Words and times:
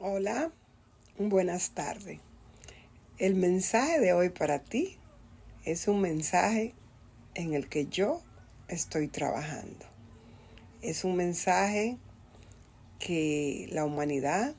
Hola, 0.00 0.52
buenas 1.18 1.72
tardes. 1.72 2.20
El 3.18 3.34
mensaje 3.34 3.98
de 3.98 4.12
hoy 4.12 4.28
para 4.28 4.60
ti 4.60 4.96
es 5.64 5.88
un 5.88 6.00
mensaje 6.00 6.72
en 7.34 7.52
el 7.52 7.68
que 7.68 7.86
yo 7.86 8.22
estoy 8.68 9.08
trabajando. 9.08 9.86
Es 10.82 11.02
un 11.02 11.16
mensaje 11.16 11.98
que 13.00 13.68
la 13.72 13.84
humanidad, 13.84 14.54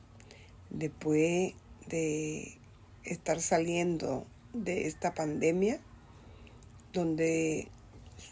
después 0.68 1.54
de 1.88 2.58
estar 3.04 3.40
saliendo 3.40 4.26
de 4.52 4.88
esta 4.88 5.14
pandemia, 5.14 5.80
donde 6.92 7.68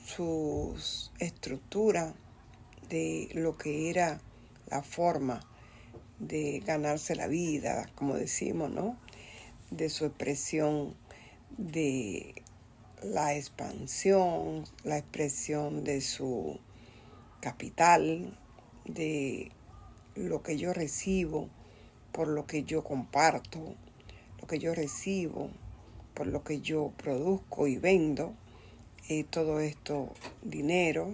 sus 0.04 1.10
estructuras 1.20 2.12
de 2.90 3.30
lo 3.32 3.56
que 3.56 3.88
era 3.88 4.20
la 4.66 4.82
forma 4.82 5.47
de 6.18 6.62
ganarse 6.66 7.14
la 7.14 7.26
vida, 7.26 7.88
como 7.94 8.14
decimos, 8.14 8.70
¿no? 8.70 8.96
De 9.70 9.88
su 9.88 10.06
expresión 10.06 10.94
de 11.56 12.34
la 13.02 13.36
expansión, 13.36 14.64
la 14.84 14.98
expresión 14.98 15.84
de 15.84 16.00
su 16.00 16.58
capital, 17.40 18.36
de 18.84 19.52
lo 20.14 20.42
que 20.42 20.56
yo 20.56 20.72
recibo, 20.72 21.48
por 22.12 22.28
lo 22.28 22.46
que 22.46 22.64
yo 22.64 22.82
comparto, 22.82 23.74
lo 24.40 24.46
que 24.46 24.58
yo 24.58 24.74
recibo, 24.74 25.50
por 26.14 26.26
lo 26.26 26.42
que 26.42 26.60
yo 26.60 26.92
produzco 26.96 27.68
y 27.68 27.76
vendo, 27.76 28.34
y 29.08 29.24
todo 29.24 29.60
esto 29.60 30.12
dinero, 30.42 31.12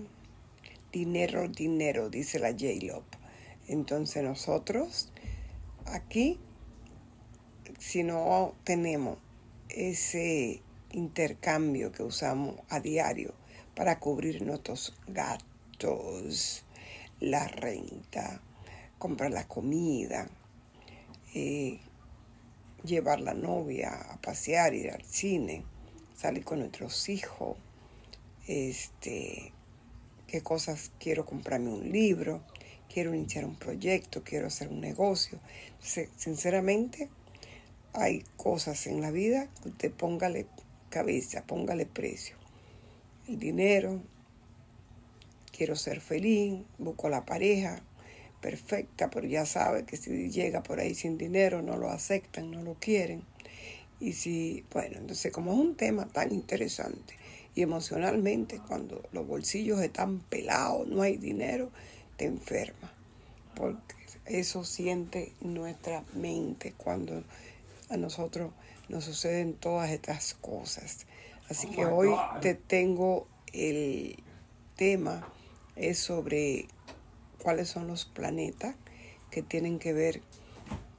dinero, 0.92 1.48
dinero, 1.48 2.08
dice 2.08 2.38
la 2.38 2.50
J-Lop. 2.50 3.04
Entonces 3.68 4.22
nosotros 4.22 5.08
aquí, 5.86 6.38
si 7.78 8.02
no 8.02 8.54
tenemos 8.64 9.18
ese 9.68 10.62
intercambio 10.92 11.92
que 11.92 12.02
usamos 12.02 12.56
a 12.68 12.80
diario 12.80 13.34
para 13.74 13.98
cubrir 13.98 14.42
nuestros 14.42 14.94
gastos, 15.08 16.64
la 17.20 17.48
renta, 17.48 18.40
comprar 18.98 19.30
la 19.30 19.46
comida, 19.48 20.28
eh, 21.34 21.80
llevar 22.84 23.20
la 23.20 23.34
novia 23.34 23.90
a 24.10 24.20
pasear, 24.20 24.74
ir 24.74 24.90
al 24.90 25.04
cine, 25.04 25.64
salir 26.14 26.44
con 26.44 26.60
nuestros 26.60 27.08
hijos, 27.08 27.56
este, 28.46 29.52
qué 30.26 30.42
cosas 30.42 30.92
quiero 30.98 31.24
comprarme 31.24 31.70
un 31.70 31.90
libro, 31.90 32.42
quiero 32.94 33.12
iniciar 33.12 33.44
un 33.44 33.56
proyecto, 33.56 34.22
quiero 34.22 34.46
hacer 34.46 34.68
un 34.68 34.80
negocio. 34.80 35.40
sinceramente, 35.80 37.10
hay 37.92 38.24
cosas 38.36 38.86
en 38.86 39.00
la 39.00 39.10
vida 39.10 39.48
que 39.60 39.70
usted 39.70 39.92
póngale 39.92 40.46
cabeza, 40.90 41.42
póngale 41.44 41.86
precio. 41.86 42.36
El 43.26 43.40
dinero, 43.40 44.00
quiero 45.50 45.74
ser 45.74 46.00
feliz, 46.00 46.60
busco 46.78 47.08
la 47.08 47.26
pareja 47.26 47.82
perfecta, 48.40 49.10
pero 49.10 49.26
ya 49.26 49.44
sabe 49.44 49.84
que 49.84 49.96
si 49.96 50.30
llega 50.30 50.62
por 50.62 50.78
ahí 50.78 50.94
sin 50.94 51.18
dinero 51.18 51.62
no 51.62 51.76
lo 51.76 51.90
aceptan, 51.90 52.52
no 52.52 52.62
lo 52.62 52.74
quieren. 52.74 53.24
Y 53.98 54.12
si, 54.12 54.64
bueno, 54.72 54.98
entonces 54.98 55.32
como 55.32 55.52
es 55.52 55.58
un 55.58 55.74
tema 55.74 56.06
tan 56.06 56.32
interesante 56.32 57.14
y 57.56 57.62
emocionalmente 57.62 58.60
cuando 58.68 59.02
los 59.10 59.26
bolsillos 59.26 59.80
están 59.80 60.20
pelados, 60.20 60.86
no 60.86 61.02
hay 61.02 61.16
dinero, 61.16 61.72
te 62.16 62.26
enferma, 62.26 62.92
porque 63.54 63.94
eso 64.26 64.64
siente 64.64 65.32
nuestra 65.40 66.04
mente 66.14 66.72
cuando 66.76 67.22
a 67.90 67.96
nosotros 67.96 68.52
nos 68.88 69.04
suceden 69.04 69.54
todas 69.54 69.90
estas 69.90 70.34
cosas. 70.34 71.06
Así 71.48 71.68
que 71.68 71.84
oh 71.84 71.96
hoy 71.96 72.10
te 72.40 72.54
tengo 72.54 73.26
el 73.52 74.16
tema 74.76 75.28
es 75.76 75.98
sobre 75.98 76.66
cuáles 77.42 77.68
son 77.68 77.86
los 77.86 78.04
planetas 78.04 78.76
que 79.30 79.42
tienen 79.42 79.78
que 79.78 79.92
ver 79.92 80.22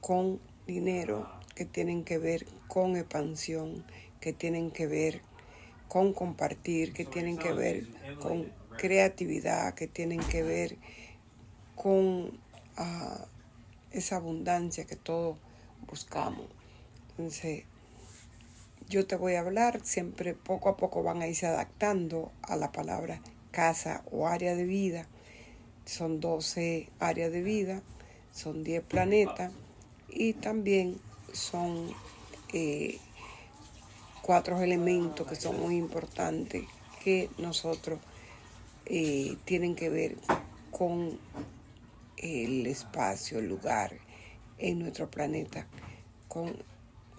con 0.00 0.40
dinero, 0.66 1.28
que 1.54 1.64
tienen 1.64 2.04
que 2.04 2.18
ver 2.18 2.46
con 2.68 2.96
expansión, 2.96 3.84
que 4.20 4.32
tienen 4.32 4.70
que 4.70 4.86
ver 4.86 5.22
con 5.88 6.12
compartir, 6.12 6.92
que 6.92 7.04
tienen 7.04 7.38
que 7.38 7.52
ver 7.52 7.86
con 8.20 8.52
creatividad, 8.76 9.74
que 9.74 9.86
tienen 9.86 10.20
que 10.20 10.42
ver 10.42 10.76
con 11.76 12.36
ah, 12.76 13.26
esa 13.92 14.16
abundancia 14.16 14.86
que 14.86 14.96
todos 14.96 15.36
buscamos. 15.86 16.46
Entonces, 17.10 17.64
yo 18.88 19.06
te 19.06 19.16
voy 19.16 19.34
a 19.34 19.40
hablar, 19.40 19.80
siempre 19.84 20.34
poco 20.34 20.68
a 20.68 20.76
poco 20.76 21.02
van 21.02 21.22
a 21.22 21.28
irse 21.28 21.46
adaptando 21.46 22.32
a 22.42 22.56
la 22.56 22.72
palabra 22.72 23.20
casa 23.50 24.02
o 24.10 24.26
área 24.26 24.54
de 24.54 24.64
vida. 24.64 25.06
Son 25.84 26.20
12 26.20 26.88
áreas 26.98 27.30
de 27.30 27.42
vida, 27.42 27.82
son 28.32 28.64
10 28.64 28.82
planetas 28.82 29.52
y 30.08 30.32
también 30.34 30.98
son 31.32 31.90
eh, 32.52 32.98
cuatro 34.22 34.60
elementos 34.60 35.26
que 35.26 35.36
son 35.36 35.60
muy 35.60 35.76
importantes 35.76 36.64
que 37.02 37.30
nosotros 37.38 38.00
eh, 38.86 39.36
tienen 39.44 39.76
que 39.76 39.88
ver 39.88 40.16
con 40.70 41.18
el 42.16 42.66
espacio, 42.66 43.38
el 43.38 43.48
lugar 43.48 43.98
en 44.58 44.78
nuestro 44.78 45.10
planeta 45.10 45.66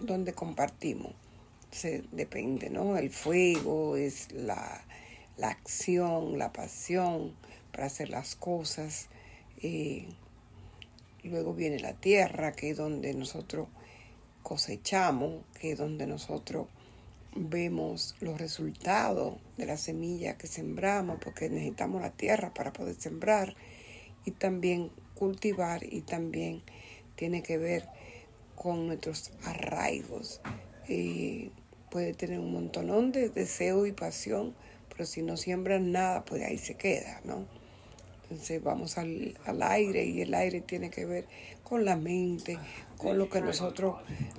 donde 0.00 0.32
compartimos. 0.32 1.12
Se 1.70 2.02
depende, 2.12 2.70
¿no? 2.70 2.96
El 2.96 3.10
fuego 3.10 3.96
es 3.96 4.32
la, 4.32 4.84
acción, 5.42 6.38
la 6.38 6.52
pasión 6.52 7.34
para 7.72 7.86
hacer 7.86 8.08
las 8.08 8.36
cosas. 8.36 9.08
Eh, 9.62 10.08
luego 11.24 11.54
viene 11.54 11.78
la 11.78 11.94
tierra, 11.94 12.52
que 12.52 12.70
es 12.70 12.76
donde 12.76 13.12
nosotros 13.14 13.68
cosechamos, 14.42 15.44
que 15.60 15.72
es 15.72 15.78
donde 15.78 16.06
nosotros 16.06 16.68
vemos 17.34 18.16
los 18.20 18.40
resultados 18.40 19.36
de 19.58 19.66
la 19.66 19.76
semilla 19.76 20.38
que 20.38 20.46
sembramos, 20.46 21.18
porque 21.22 21.50
necesitamos 21.50 22.00
la 22.00 22.10
tierra 22.10 22.54
para 22.54 22.72
poder 22.72 22.94
sembrar 22.94 23.54
y 24.28 24.30
también 24.30 24.90
cultivar 25.14 25.82
y 25.82 26.02
también 26.02 26.62
tiene 27.16 27.42
que 27.42 27.56
ver 27.56 27.88
con 28.54 28.86
nuestros 28.86 29.32
arraigos. 29.44 30.40
y 30.88 31.50
puede 31.90 32.12
tener 32.12 32.38
un 32.38 32.52
montonón 32.52 33.12
de 33.12 33.30
deseo 33.30 33.86
y 33.86 33.92
pasión, 33.92 34.54
pero 34.90 35.06
si 35.06 35.22
no 35.22 35.38
siembran 35.38 35.90
nada, 35.90 36.22
pues 36.26 36.42
ahí 36.42 36.58
se 36.58 36.74
queda, 36.74 37.22
¿no? 37.24 37.46
Entonces 38.24 38.62
vamos 38.62 38.98
al, 38.98 39.38
al, 39.46 39.62
aire 39.62 40.04
y 40.04 40.20
el 40.20 40.34
aire 40.34 40.60
tiene 40.60 40.90
que 40.90 41.06
ver 41.06 41.26
con 41.64 41.86
la 41.86 41.96
mente, 41.96 42.58
con 42.98 43.16
lo 43.16 43.30
que 43.30 43.40
nosotros 43.40 43.96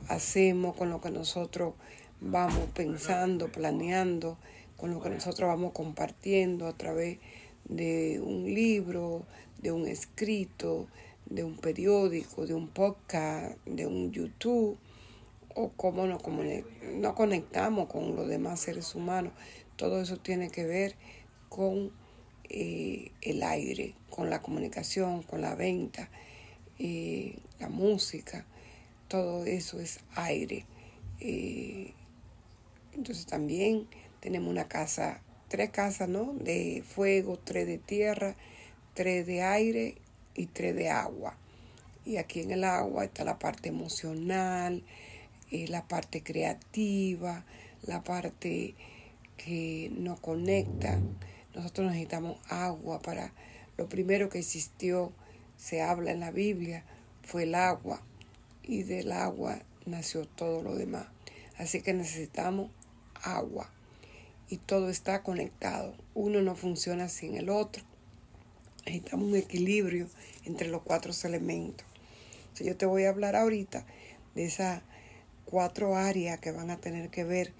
hacemos, 0.08 0.76
con 0.76 0.92
lo 0.92 1.02
que 1.02 1.10
nosotros 1.10 1.74
vamos 2.22 2.70
pensando, 2.76 3.52
planeando, 3.52 4.38
con 4.78 4.94
lo 4.94 5.02
que 5.02 5.10
nosotros 5.10 5.48
vamos 5.50 5.72
compartiendo 5.74 6.68
a 6.68 6.78
través 6.78 7.18
de 7.70 8.20
un 8.20 8.44
libro, 8.54 9.26
de 9.62 9.72
un 9.72 9.88
escrito, 9.88 10.88
de 11.26 11.44
un 11.44 11.58
periódico, 11.58 12.46
de 12.46 12.54
un 12.54 12.68
podcast, 12.68 13.58
de 13.66 13.86
un 13.86 14.12
YouTube, 14.12 14.78
o 15.56 15.70
cómo 15.70 16.06
nos, 16.06 16.22
no 16.96 17.16
conectamos 17.16 17.88
con 17.88 18.16
los 18.16 18.28
demás 18.28 18.60
seres 18.60 18.96
humanos. 18.96 19.34
Todo 19.76 20.02
eso 20.02 20.18
tiene 20.18 20.50
que 20.50 20.66
ver 20.66 20.96
con 21.48 21.92
eh, 22.50 23.12
el 23.22 23.44
aire, 23.44 23.96
con 24.10 24.30
la 24.30 24.42
comunicación, 24.42 25.24
con 25.24 25.42
la 25.42 25.56
venta, 25.56 26.10
eh, 26.80 27.38
la 27.60 27.70
música. 27.70 28.46
Todo 29.08 29.46
eso 29.46 29.80
es 29.80 30.00
aire. 30.16 30.66
Eh, 31.20 31.94
entonces 32.94 33.26
también 33.26 33.88
tenemos 34.20 34.50
una 34.50 34.68
casa, 34.68 35.22
tres 35.50 35.72
casas, 35.72 36.08
¿no? 36.08 36.34
De 36.34 36.84
fuego, 36.88 37.38
tres 37.38 37.68
de 37.68 37.78
tierra, 37.78 38.36
tres 38.94 39.28
de 39.28 39.42
aire 39.42 39.96
y 40.36 40.46
tres 40.46 40.76
de 40.76 40.90
agua. 40.90 41.36
Y 42.06 42.18
aquí 42.18 42.40
en 42.40 42.52
el 42.52 42.64
agua 42.64 43.04
está 43.04 43.26
la 43.26 43.38
parte 43.38 43.70
emocional, 43.70 44.84
eh, 45.52 45.68
la 45.68 45.88
parte 45.88 46.24
creativa, 46.24 47.44
la 47.84 48.04
parte 48.04 48.76
que 49.38 49.92
nos 49.98 50.20
conecta. 50.20 51.00
Nosotros 51.54 51.88
necesitamos 51.88 52.38
agua 52.50 53.02
para... 53.02 53.34
Lo 53.78 53.88
primero 53.88 54.30
que 54.30 54.40
existió, 54.40 55.12
se 55.58 55.82
habla 55.82 56.12
en 56.12 56.20
la 56.20 56.32
Biblia, 56.32 56.84
fue 57.24 57.44
el 57.44 57.56
agua. 57.56 58.02
Y 58.64 58.84
del 58.84 59.12
agua 59.12 59.60
nació 59.86 60.26
todo 60.26 60.62
lo 60.62 60.76
demás. 60.76 61.08
Así 61.58 61.82
que 61.82 61.94
necesitamos 61.94 62.72
agua. 63.24 63.70
Y 64.50 64.58
todo 64.58 64.90
está 64.90 65.22
conectado. 65.22 65.94
Uno 66.16 66.42
no 66.42 66.56
funciona 66.56 67.08
sin 67.08 67.38
el 67.38 67.50
otro. 67.50 67.84
Necesitamos 68.86 69.28
un 69.28 69.36
equilibrio 69.36 70.08
entre 70.46 70.70
los 70.70 70.82
cuatro 70.82 71.14
elementos. 71.24 71.86
yo 72.60 72.76
te 72.76 72.86
voy 72.86 73.04
a 73.04 73.10
hablar 73.10 73.36
ahorita 73.36 73.86
de 74.36 74.46
esas 74.46 74.82
cuatro 75.46 75.96
áreas 75.96 76.40
que 76.40 76.52
van 76.52 76.72
a 76.72 76.78
tener 76.78 77.10
que 77.10 77.24
ver 77.24 77.54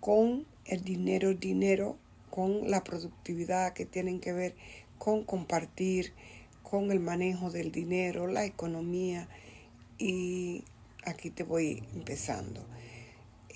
con 0.00 0.46
el 0.64 0.82
dinero, 0.82 1.34
dinero, 1.34 1.96
con 2.30 2.70
la 2.70 2.84
productividad, 2.84 3.72
que 3.72 3.86
tienen 3.86 4.20
que 4.20 4.32
ver 4.32 4.54
con 4.98 5.24
compartir, 5.24 6.12
con 6.62 6.90
el 6.90 7.00
manejo 7.00 7.50
del 7.50 7.72
dinero, 7.72 8.26
la 8.26 8.44
economía. 8.44 9.28
Y 9.98 10.64
aquí 11.04 11.30
te 11.30 11.42
voy 11.42 11.82
empezando. 11.94 12.64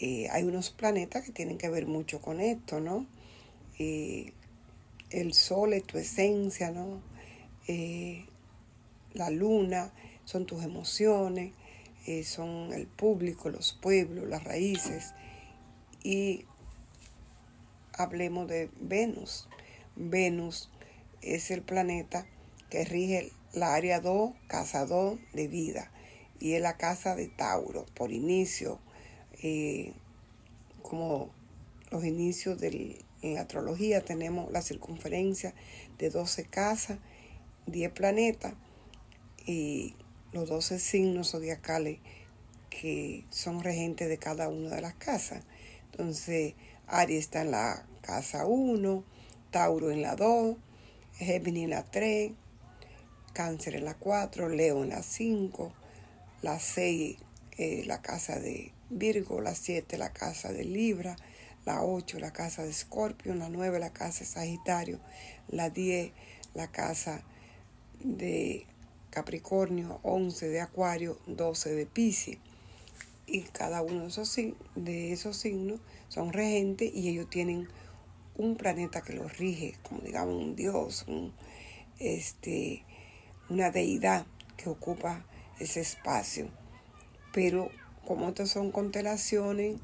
Eh, 0.02 0.28
hay 0.30 0.44
unos 0.44 0.70
planetas 0.70 1.24
que 1.24 1.32
tienen 1.32 1.58
que 1.58 1.68
ver 1.68 1.86
mucho 1.86 2.22
con 2.22 2.40
esto, 2.40 2.80
¿no? 2.80 3.06
Eh, 3.78 4.32
el 5.10 5.34
sol 5.34 5.74
es 5.74 5.84
tu 5.84 5.98
esencia, 5.98 6.70
¿no? 6.70 7.02
Eh, 7.68 8.24
la 9.12 9.28
luna 9.28 9.92
son 10.24 10.46
tus 10.46 10.64
emociones, 10.64 11.52
son 12.24 12.72
el 12.72 12.86
público, 12.86 13.50
los 13.50 13.74
pueblos, 13.74 14.26
las 14.26 14.42
raíces. 14.42 15.12
Y 16.02 16.46
hablemos 17.92 18.48
de 18.48 18.70
Venus. 18.80 19.48
Venus 19.96 20.70
es 21.20 21.50
el 21.50 21.62
planeta 21.62 22.26
que 22.70 22.84
rige 22.84 23.30
la 23.52 23.74
área 23.74 24.00
2, 24.00 24.32
casa 24.48 24.86
2 24.86 25.20
de 25.34 25.46
vida. 25.46 25.92
Y 26.40 26.54
es 26.54 26.62
la 26.62 26.78
casa 26.78 27.14
de 27.14 27.28
Tauro, 27.28 27.84
por 27.94 28.10
inicio, 28.10 28.80
eh, 29.42 29.92
como 30.82 31.30
los 31.90 32.04
inicios 32.04 32.62
en 32.62 33.34
la 33.34 33.42
astrología 33.42 34.04
tenemos 34.04 34.50
la 34.52 34.62
circunferencia 34.62 35.54
de 35.98 36.10
12 36.10 36.44
casas, 36.44 36.98
10 37.66 37.92
planetas 37.92 38.54
y 39.46 39.94
los 40.32 40.48
12 40.48 40.78
signos 40.78 41.30
zodiacales 41.30 41.98
que 42.70 43.24
son 43.30 43.62
regentes 43.62 44.08
de 44.08 44.18
cada 44.18 44.48
una 44.48 44.76
de 44.76 44.80
las 44.80 44.94
casas. 44.94 45.44
Entonces, 45.90 46.54
Aries 46.86 47.20
está 47.20 47.42
en 47.42 47.50
la 47.50 47.84
casa 48.00 48.46
1, 48.46 49.04
Tauro 49.50 49.90
en 49.90 50.02
la 50.02 50.16
2, 50.16 50.56
Géminis 51.14 51.64
en 51.64 51.70
la 51.70 51.84
3, 51.84 52.32
Cáncer 53.32 53.74
en 53.74 53.84
la 53.84 53.94
4, 53.94 54.48
Leo 54.48 54.82
en 54.82 54.90
la 54.90 55.02
5, 55.02 55.72
la 56.42 56.58
6 56.58 57.16
eh, 57.58 57.84
la 57.84 58.00
casa 58.00 58.40
de 58.40 58.72
Virgo, 58.90 59.40
la 59.40 59.54
7 59.54 59.96
la 59.98 60.12
casa 60.12 60.52
de 60.52 60.64
Libra, 60.64 61.16
la 61.64 61.82
8 61.82 62.18
la 62.18 62.32
casa 62.32 62.64
de 62.64 62.70
Escorpio, 62.70 63.34
la 63.34 63.48
9 63.48 63.78
la 63.78 63.92
casa 63.92 64.20
de 64.20 64.26
Sagitario, 64.26 65.00
la 65.48 65.70
10 65.70 66.12
la 66.54 66.70
casa 66.70 67.22
de 68.02 68.66
Capricornio, 69.10 70.00
11 70.02 70.48
de 70.48 70.60
Acuario, 70.60 71.18
12 71.26 71.74
de 71.74 71.86
Pisces. 71.86 72.38
Y 73.26 73.42
cada 73.42 73.82
uno 73.82 74.02
de 74.02 74.08
esos, 74.08 74.36
de 74.74 75.12
esos 75.12 75.36
signos 75.36 75.80
son 76.08 76.32
regentes 76.32 76.90
y 76.92 77.08
ellos 77.08 77.30
tienen 77.30 77.68
un 78.36 78.56
planeta 78.56 79.02
que 79.02 79.12
los 79.12 79.38
rige, 79.38 79.76
como 79.82 80.00
digamos 80.00 80.34
un 80.34 80.56
dios, 80.56 81.06
este, 82.00 82.84
una 83.48 83.70
deidad 83.70 84.26
que 84.56 84.68
ocupa 84.68 85.24
ese 85.60 85.80
espacio. 85.80 86.48
Pero 87.32 87.70
como 88.06 88.28
estas 88.28 88.50
son 88.50 88.70
constelaciones, 88.70 89.76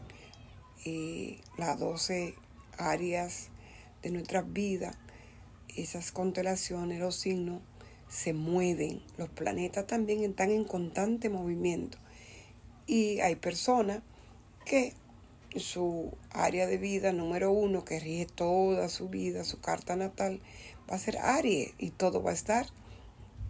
eh, 0.84 1.40
las 1.58 1.78
12 1.78 2.34
áreas 2.78 3.48
de 4.02 4.10
nuestras 4.10 4.52
vidas, 4.52 4.96
esas 5.76 6.12
constelaciones, 6.12 7.00
los 7.00 7.16
signos, 7.16 7.60
se 8.08 8.32
mueven. 8.32 9.02
Los 9.18 9.28
planetas 9.28 9.86
también 9.86 10.22
están 10.22 10.50
en 10.50 10.64
constante 10.64 11.28
movimiento. 11.28 11.98
Y 12.86 13.20
hay 13.20 13.36
personas 13.36 14.02
que 14.64 14.94
su 15.56 16.12
área 16.30 16.66
de 16.66 16.78
vida 16.78 17.12
número 17.12 17.50
uno, 17.50 17.84
que 17.84 17.98
rige 17.98 18.26
toda 18.26 18.88
su 18.88 19.08
vida, 19.08 19.44
su 19.44 19.60
carta 19.60 19.96
natal, 19.96 20.40
va 20.90 20.96
a 20.96 20.98
ser 20.98 21.18
Aries 21.18 21.72
y 21.78 21.90
todo 21.90 22.22
va 22.22 22.30
a 22.30 22.34
estar 22.34 22.66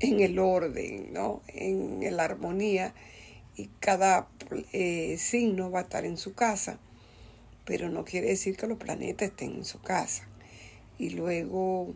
en 0.00 0.20
el 0.20 0.38
orden, 0.38 1.12
¿no? 1.12 1.42
En 1.48 2.16
la 2.16 2.24
armonía 2.24 2.94
y 3.56 3.69
cada 3.81 4.29
eh, 4.73 5.17
signo 5.19 5.70
va 5.70 5.81
a 5.81 5.82
estar 5.82 6.05
en 6.05 6.19
su 6.19 6.35
casa, 6.35 6.79
pero 7.64 7.88
no 7.88 8.05
quiere 8.05 8.29
decir 8.29 8.56
que 8.56 8.67
los 8.67 8.79
planetas 8.79 9.31
estén 9.31 9.55
en 9.55 9.64
su 9.64 9.81
casa. 9.81 10.29
Y 10.99 11.11
luego, 11.11 11.94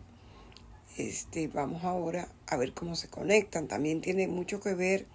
este, 0.97 1.47
vamos 1.47 1.83
ahora 1.83 2.27
a 2.47 2.57
ver 2.57 2.73
cómo 2.73 2.95
se 2.95 3.07
conectan. 3.07 3.67
También 3.67 4.01
tiene 4.01 4.27
mucho 4.27 4.59
que 4.59 4.73
ver, 4.73 5.05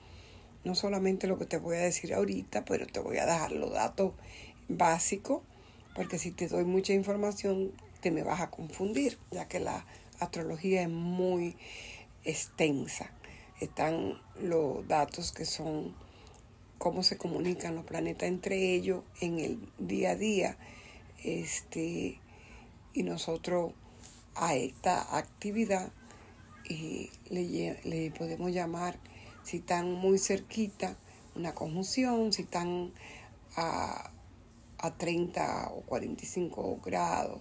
no 0.65 0.75
solamente 0.75 1.27
lo 1.27 1.39
que 1.39 1.47
te 1.47 1.59
voy 1.59 1.77
a 1.77 1.81
decir 1.81 2.15
ahorita, 2.15 2.65
pero 2.65 2.87
te 2.87 3.01
voy 3.01 3.19
a 3.19 3.27
dejar 3.27 3.53
los 3.53 3.73
datos 3.73 4.13
básico, 4.69 5.43
porque 5.95 6.19
si 6.19 6.31
te 6.31 6.49
doy 6.49 6.65
mucha 6.65 6.93
información 6.93 7.73
te 8.01 8.11
me 8.11 8.23
vas 8.23 8.41
a 8.41 8.51
confundir, 8.51 9.19
ya 9.31 9.49
que 9.49 9.59
la 9.59 9.85
astrología 10.21 10.83
es 10.83 10.89
muy 10.89 11.57
extensa. 12.25 13.11
Están 13.61 14.21
los 14.41 14.87
datos 14.87 15.33
que 15.33 15.45
son 15.45 15.95
cómo 16.79 17.03
se 17.03 17.17
comunican 17.17 17.75
los 17.75 17.85
planetas 17.85 18.29
entre 18.29 18.75
ellos 18.75 19.05
en 19.21 19.39
el 19.39 19.69
día 19.79 20.11
a 20.11 20.17
día. 20.17 20.57
Este, 21.25 22.21
y 22.93 23.03
nosotros 23.03 23.73
a 24.35 24.55
esta 24.55 25.17
actividad 25.17 25.93
y 26.69 27.11
le, 27.31 27.81
le 27.85 28.11
podemos 28.11 28.53
llamar, 28.53 28.99
si 29.45 29.59
están 29.59 29.93
muy 29.93 30.19
cerquita, 30.19 30.97
una 31.35 31.55
conjunción, 31.55 32.33
si 32.33 32.43
están 32.43 32.93
a 33.57 34.11
a 34.79 34.97
30 34.97 35.71
o 35.73 35.81
45 35.83 36.81
grados, 36.85 37.41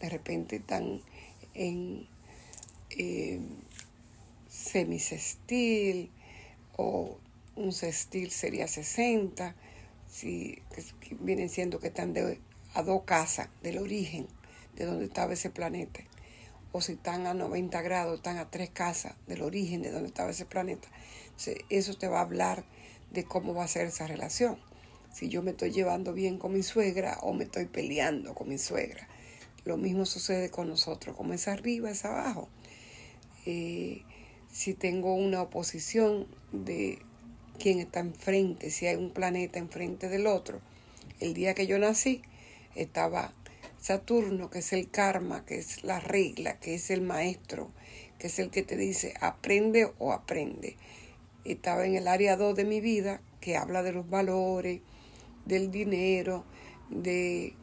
de 0.00 0.08
repente 0.08 0.56
están 0.56 1.00
en 1.54 2.08
eh, 2.90 3.40
o 6.76 7.18
un 7.56 7.72
sextil 7.72 8.30
sería 8.30 8.68
60, 8.68 9.54
si, 10.08 10.62
vienen 11.20 11.48
siendo 11.48 11.78
que 11.78 11.88
están 11.88 12.12
de, 12.12 12.40
a 12.74 12.82
dos 12.82 13.02
casas 13.04 13.48
del 13.62 13.78
origen 13.78 14.26
de 14.76 14.84
donde 14.84 15.04
estaba 15.04 15.32
ese 15.32 15.50
planeta. 15.50 16.00
O 16.72 16.80
si 16.80 16.92
están 16.92 17.26
a 17.26 17.34
90 17.34 17.82
grados, 17.82 18.16
están 18.16 18.38
a 18.38 18.50
tres 18.50 18.70
casas 18.70 19.14
del 19.26 19.42
origen 19.42 19.82
de 19.82 19.90
donde 19.90 20.08
estaba 20.08 20.30
ese 20.30 20.46
planeta. 20.46 20.88
eso 21.68 21.94
te 21.94 22.08
va 22.08 22.18
a 22.18 22.22
hablar 22.22 22.64
de 23.10 23.24
cómo 23.24 23.54
va 23.54 23.64
a 23.64 23.68
ser 23.68 23.86
esa 23.86 24.06
relación 24.06 24.58
si 25.12 25.28
yo 25.28 25.42
me 25.42 25.50
estoy 25.50 25.72
llevando 25.72 26.12
bien 26.12 26.38
con 26.38 26.52
mi 26.52 26.62
suegra 26.62 27.18
o 27.22 27.32
me 27.32 27.44
estoy 27.44 27.66
peleando 27.66 28.34
con 28.34 28.48
mi 28.48 28.58
suegra. 28.58 29.08
Lo 29.64 29.76
mismo 29.76 30.06
sucede 30.06 30.50
con 30.50 30.68
nosotros, 30.68 31.16
como 31.16 31.32
es 31.34 31.48
arriba, 31.48 31.90
es 31.90 32.04
abajo. 32.04 32.48
Eh, 33.44 34.02
si 34.50 34.74
tengo 34.74 35.14
una 35.14 35.42
oposición 35.42 36.26
de 36.52 37.00
quién 37.60 37.78
está 37.78 38.00
enfrente, 38.00 38.70
si 38.70 38.86
hay 38.86 38.96
un 38.96 39.10
planeta 39.10 39.58
enfrente 39.58 40.08
del 40.08 40.26
otro. 40.26 40.60
El 41.20 41.34
día 41.34 41.54
que 41.54 41.66
yo 41.66 41.78
nací 41.78 42.22
estaba 42.74 43.34
Saturno, 43.78 44.50
que 44.50 44.60
es 44.60 44.72
el 44.72 44.90
karma, 44.90 45.44
que 45.44 45.58
es 45.58 45.84
la 45.84 46.00
regla, 46.00 46.58
que 46.58 46.74
es 46.74 46.90
el 46.90 47.02
maestro, 47.02 47.70
que 48.18 48.26
es 48.28 48.38
el 48.38 48.50
que 48.50 48.62
te 48.62 48.76
dice 48.76 49.14
aprende 49.20 49.92
o 49.98 50.12
aprende. 50.12 50.76
Estaba 51.44 51.86
en 51.86 51.94
el 51.94 52.08
área 52.08 52.36
2 52.36 52.56
de 52.56 52.64
mi 52.64 52.80
vida, 52.80 53.20
que 53.40 53.56
habla 53.56 53.82
de 53.82 53.92
los 53.92 54.08
valores, 54.08 54.80
del 55.44 55.70
dinero, 55.70 56.44
de 56.88 57.54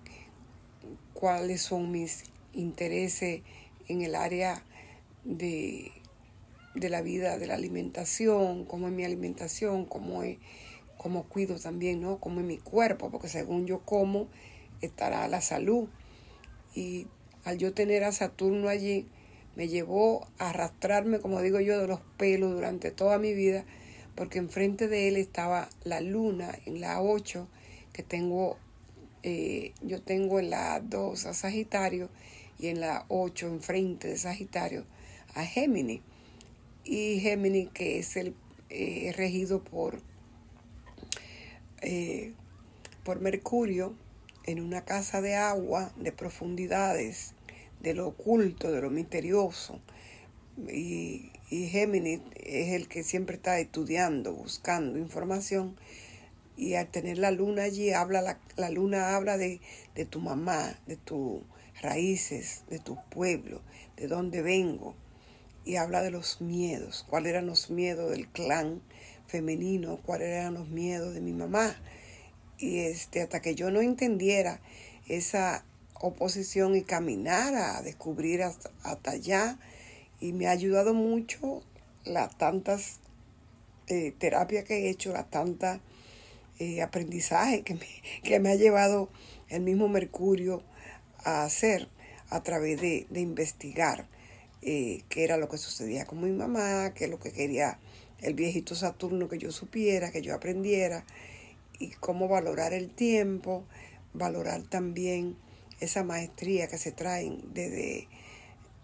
cuáles 1.14 1.62
son 1.62 1.92
mis 1.92 2.24
intereses 2.54 3.42
en 3.88 4.02
el 4.02 4.16
área 4.16 4.64
de, 5.24 5.92
de 6.80 6.90
la 6.90 7.02
vida, 7.02 7.38
de 7.38 7.48
la 7.48 7.56
alimentación, 7.56 8.66
cómo 8.66 8.88
es 8.88 8.94
mi 8.94 9.04
alimentación, 9.04 9.86
cómo, 9.86 10.24
es, 10.24 10.38
cómo 10.98 11.24
cuido 11.24 11.60
también, 11.60 12.02
¿no? 12.02 12.20
Cómo 12.20 12.40
es 12.40 12.46
mi 12.46 12.58
cuerpo, 12.58 13.10
porque 13.12 13.28
según 13.28 13.66
yo 13.66 13.82
como, 13.82 14.28
estará 14.82 15.28
la 15.28 15.42
salud. 15.42 15.88
Y 16.76 17.08
al 17.44 17.58
yo 17.58 17.74
tener 17.74 18.04
a 18.04 18.12
Saturno 18.12 18.70
allí, 18.70 19.08
me 19.56 19.68
llevó 19.68 20.28
a 20.38 20.52
arrastrarme, 20.52 21.20
como 21.20 21.42
digo 21.42 21.60
yo, 21.60 21.80
de 21.80 21.88
los 21.88 22.02
pelos 22.18 22.52
durante 22.52 22.92
toda 22.92 23.18
mi 23.18 23.34
vida, 23.34 23.66
porque 24.16 24.38
enfrente 24.38 24.88
de 24.88 25.08
él 25.08 25.18
estaba 25.18 25.70
la 25.84 26.02
luna 26.02 26.52
en 26.66 26.80
la 26.80 27.02
8 27.02 27.48
que 27.92 28.04
tengo, 28.04 28.58
eh, 29.24 29.74
yo 29.82 30.02
tengo 30.02 30.40
en 30.40 30.52
la 30.52 30.80
2 30.80 31.26
a 31.26 31.34
Sagitario 31.34 32.10
y 32.60 32.68
en 32.68 32.80
la 32.80 33.06
8 33.08 33.48
enfrente 33.48 34.08
de 34.08 34.18
Sagitario 34.18 34.86
a 35.34 35.44
Géminis. 35.44 36.02
Y 36.90 37.20
Géminis 37.20 37.70
que 37.74 38.00
es 38.00 38.16
el 38.16 38.34
eh, 38.70 39.14
regido 39.18 39.62
por, 39.62 40.00
eh, 41.82 42.32
por 43.04 43.20
Mercurio 43.20 43.94
en 44.46 44.62
una 44.62 44.86
casa 44.86 45.22
de 45.22 45.36
agua, 45.36 45.92
de 45.98 46.14
profundidades, 46.14 47.34
de 47.82 47.94
lo 47.94 48.08
oculto, 48.08 48.72
de 48.72 48.80
lo 48.82 48.90
misterioso. 48.90 49.82
Y, 50.70 51.34
y 51.50 51.68
Géminis 51.68 52.22
es 52.38 52.70
el 52.70 52.88
que 52.88 53.04
siempre 53.04 53.36
está 53.36 53.60
estudiando, 53.60 54.32
buscando 54.34 54.98
información. 54.98 55.76
Y 56.56 56.76
al 56.76 56.88
tener 56.88 57.18
la 57.18 57.32
luna 57.32 57.64
allí, 57.64 57.92
habla 57.92 58.22
la, 58.22 58.40
la 58.56 58.70
luna 58.70 59.14
habla 59.14 59.38
de, 59.38 59.60
de 59.94 60.06
tu 60.06 60.22
mamá, 60.22 60.80
de 60.88 60.96
tus 60.96 61.42
raíces, 61.82 62.64
de 62.70 62.80
tu 62.80 62.98
pueblo, 63.10 63.62
de 63.98 64.08
dónde 64.08 64.42
vengo. 64.42 64.96
Y 65.68 65.76
habla 65.76 66.02
de 66.02 66.12
los 66.12 66.40
miedos, 66.40 67.06
cuáles 67.10 67.32
eran 67.32 67.46
los 67.46 67.70
miedos 67.70 68.12
del 68.12 68.30
clan 68.30 68.82
femenino, 69.26 69.98
cuáles 69.98 70.30
eran 70.30 70.54
los 70.54 70.70
miedos 70.70 71.14
de 71.14 71.20
mi 71.20 71.34
mamá. 71.34 71.76
Y 72.58 72.80
este, 72.80 73.22
hasta 73.22 73.42
que 73.42 73.54
yo 73.54 73.70
no 73.70 73.82
entendiera 73.82 74.62
esa 75.10 75.66
oposición 76.00 76.78
y 76.78 76.84
caminara 76.84 77.78
a 77.78 77.82
descubrir 77.82 78.44
hasta, 78.44 78.72
allá, 79.12 79.60
y 80.22 80.32
me 80.32 80.48
ha 80.48 80.52
ayudado 80.52 80.94
mucho 80.94 81.62
las 82.06 82.38
tantas 82.38 83.02
eh, 83.88 84.14
terapias 84.18 84.64
que 84.64 84.86
he 84.86 84.90
hecho, 84.90 85.12
las 85.12 85.30
tantas 85.30 85.82
eh, 86.60 86.82
aprendizaje 86.82 87.64
que 87.64 87.74
me, 87.74 87.88
que 88.24 88.40
me 88.40 88.52
ha 88.52 88.56
llevado 88.56 89.10
el 89.50 89.64
mismo 89.64 89.90
Mercurio 89.90 90.64
a 91.26 91.44
hacer 91.44 91.90
a 92.30 92.42
través 92.42 92.80
de, 92.80 93.06
de 93.10 93.20
investigar 93.20 94.08
eh, 94.62 95.04
qué 95.10 95.24
era 95.24 95.38
lo 95.38 95.50
que 95.50 95.58
sucedía 95.58 96.06
con 96.06 96.22
mi 96.22 96.32
mamá, 96.32 96.94
qué 96.94 97.06
es 97.06 97.12
lo 97.12 97.20
que 97.20 97.32
quería 97.32 97.80
el 98.22 98.34
viejito 98.34 98.76
Saturno 98.76 99.30
que 99.30 99.38
yo 99.38 99.52
supiera, 99.52 100.12
que 100.12 100.22
yo 100.22 100.34
aprendiera, 100.34 101.06
y 101.80 101.90
cómo 101.92 102.28
valorar 102.28 102.74
el 102.74 102.90
tiempo, 102.90 103.64
valorar 104.14 104.64
también 104.64 105.38
esa 105.80 106.04
maestría 106.04 106.68
que 106.68 106.78
se 106.78 106.92
traen 106.92 107.54
desde 107.54 108.08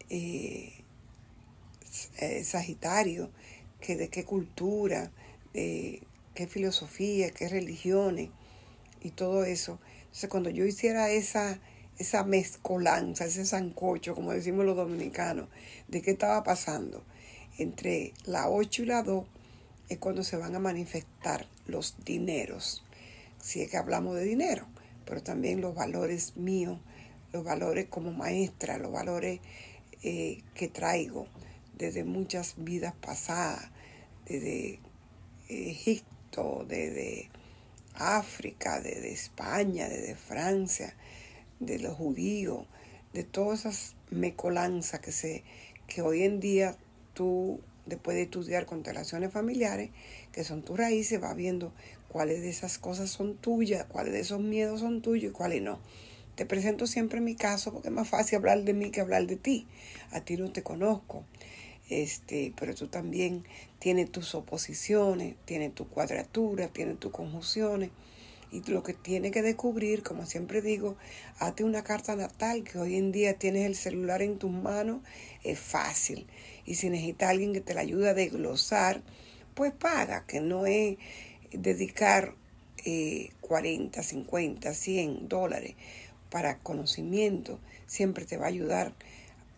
eh, 0.09 0.73
eh, 2.19 2.43
Sagitario, 2.43 3.31
que 3.81 3.95
de 3.95 4.09
qué 4.09 4.23
cultura, 4.23 5.11
de 5.53 6.03
qué 6.35 6.47
filosofía, 6.47 7.31
qué 7.31 7.49
religiones 7.49 8.29
y 9.01 9.09
todo 9.09 9.43
eso. 9.43 9.79
Entonces 10.03 10.29
cuando 10.29 10.49
yo 10.49 10.65
hiciera 10.65 11.09
esa, 11.09 11.59
esa 11.97 12.23
mezcolanza, 12.23 13.25
ese 13.25 13.45
sancocho, 13.45 14.15
como 14.15 14.31
decimos 14.31 14.65
los 14.65 14.75
dominicanos, 14.75 15.47
de 15.87 16.01
qué 16.01 16.11
estaba 16.11 16.43
pasando 16.43 17.03
entre 17.57 18.13
la 18.25 18.49
8 18.49 18.83
y 18.83 18.85
la 18.85 19.03
2, 19.03 19.25
es 19.89 19.97
cuando 19.99 20.23
se 20.23 20.37
van 20.37 20.55
a 20.55 20.59
manifestar 20.59 21.47
los 21.67 21.95
dineros, 22.03 22.83
si 23.39 23.61
es 23.61 23.69
que 23.69 23.77
hablamos 23.77 24.15
de 24.15 24.23
dinero, 24.23 24.65
pero 25.05 25.21
también 25.21 25.61
los 25.61 25.75
valores 25.75 26.35
míos, 26.37 26.79
los 27.31 27.43
valores 27.43 27.87
como 27.89 28.11
maestra, 28.11 28.77
los 28.77 28.91
valores 28.91 29.39
eh, 30.01 30.41
que 30.55 30.67
traigo 30.67 31.27
desde 31.77 32.03
muchas 32.03 32.55
vidas 32.57 32.93
pasadas, 32.93 33.69
desde 34.25 34.79
Egipto, 35.49 36.65
desde 36.67 37.29
África, 37.95 38.79
desde 38.81 39.11
España, 39.11 39.89
desde 39.89 40.15
Francia, 40.15 40.95
de 41.59 41.79
los 41.79 41.95
judíos, 41.95 42.65
de 43.13 43.23
todas 43.23 43.61
esas 43.61 43.95
mecolanzas 44.09 44.99
que, 44.99 45.11
se, 45.11 45.43
que 45.87 46.01
hoy 46.01 46.23
en 46.23 46.39
día 46.39 46.77
tú, 47.13 47.59
después 47.85 48.15
de 48.15 48.23
estudiar 48.23 48.65
constelaciones 48.65 49.31
familiares, 49.31 49.91
que 50.31 50.43
son 50.43 50.63
tus 50.63 50.77
raíces, 50.77 51.19
vas 51.19 51.35
viendo 51.35 51.73
cuáles 52.07 52.41
de 52.41 52.49
esas 52.49 52.77
cosas 52.77 53.09
son 53.09 53.35
tuyas, 53.35 53.85
cuáles 53.85 54.13
de 54.13 54.19
esos 54.21 54.39
miedos 54.39 54.81
son 54.81 55.01
tuyos 55.01 55.31
y 55.31 55.33
cuáles 55.33 55.61
no. 55.61 55.79
Te 56.35 56.47
presento 56.47 56.87
siempre 56.87 57.21
mi 57.21 57.35
caso 57.35 57.71
porque 57.71 57.89
es 57.89 57.93
más 57.93 58.09
fácil 58.09 58.37
hablar 58.37 58.63
de 58.63 58.73
mí 58.73 58.89
que 58.89 59.01
hablar 59.01 59.27
de 59.27 59.35
ti. 59.35 59.67
A 60.11 60.21
ti 60.21 60.35
no 60.37 60.51
te 60.51 60.63
conozco. 60.63 61.23
Este, 61.89 62.53
pero 62.59 62.73
tú 62.73 62.87
también 62.87 63.43
tienes 63.77 64.11
tus 64.11 64.33
oposiciones, 64.33 65.35
tienes 65.45 65.75
tu 65.75 65.87
cuadratura, 65.87 66.69
tienes 66.69 66.99
tus 66.99 67.11
conjunciones. 67.11 67.91
Y 68.53 68.61
lo 68.69 68.83
que 68.83 68.93
tienes 68.93 69.31
que 69.31 69.41
descubrir, 69.41 70.03
como 70.03 70.27
siempre 70.27 70.61
digo, 70.61 70.95
hazte 71.39 71.63
una 71.63 71.83
carta 71.83 72.15
natal 72.15 72.63
que 72.63 72.77
hoy 72.77 72.97
en 72.97 73.11
día 73.11 73.39
tienes 73.39 73.65
el 73.65 73.75
celular 73.75 74.21
en 74.21 74.37
tus 74.37 74.51
manos, 74.51 75.01
es 75.43 75.57
fácil. 75.57 76.27
Y 76.63 76.75
si 76.75 76.91
necesitas 76.91 77.31
alguien 77.31 77.51
que 77.53 77.61
te 77.61 77.73
la 77.73 77.81
ayude 77.81 78.09
a 78.09 78.13
desglosar, 78.13 79.01
pues 79.55 79.71
paga, 79.71 80.27
que 80.27 80.39
no 80.39 80.67
es 80.67 80.99
dedicar 81.51 82.35
eh, 82.85 83.31
40, 83.41 84.03
50, 84.03 84.71
100 84.71 85.27
dólares 85.27 85.73
para 86.29 86.59
conocimiento, 86.59 87.59
siempre 87.87 88.23
te 88.25 88.37
va 88.37 88.45
a 88.45 88.49
ayudar 88.49 88.93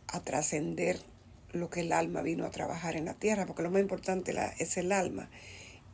a 0.08 0.22
trascender 0.22 1.02
lo 1.52 1.70
que 1.70 1.82
el 1.82 1.92
alma 1.92 2.22
vino 2.22 2.46
a 2.46 2.50
trabajar 2.50 2.96
en 2.96 3.04
la 3.04 3.14
tierra, 3.14 3.46
porque 3.46 3.64
lo 3.64 3.72
más 3.72 3.82
importante 3.82 4.34
es 4.58 4.78
el 4.78 4.94
alma. 4.94 5.30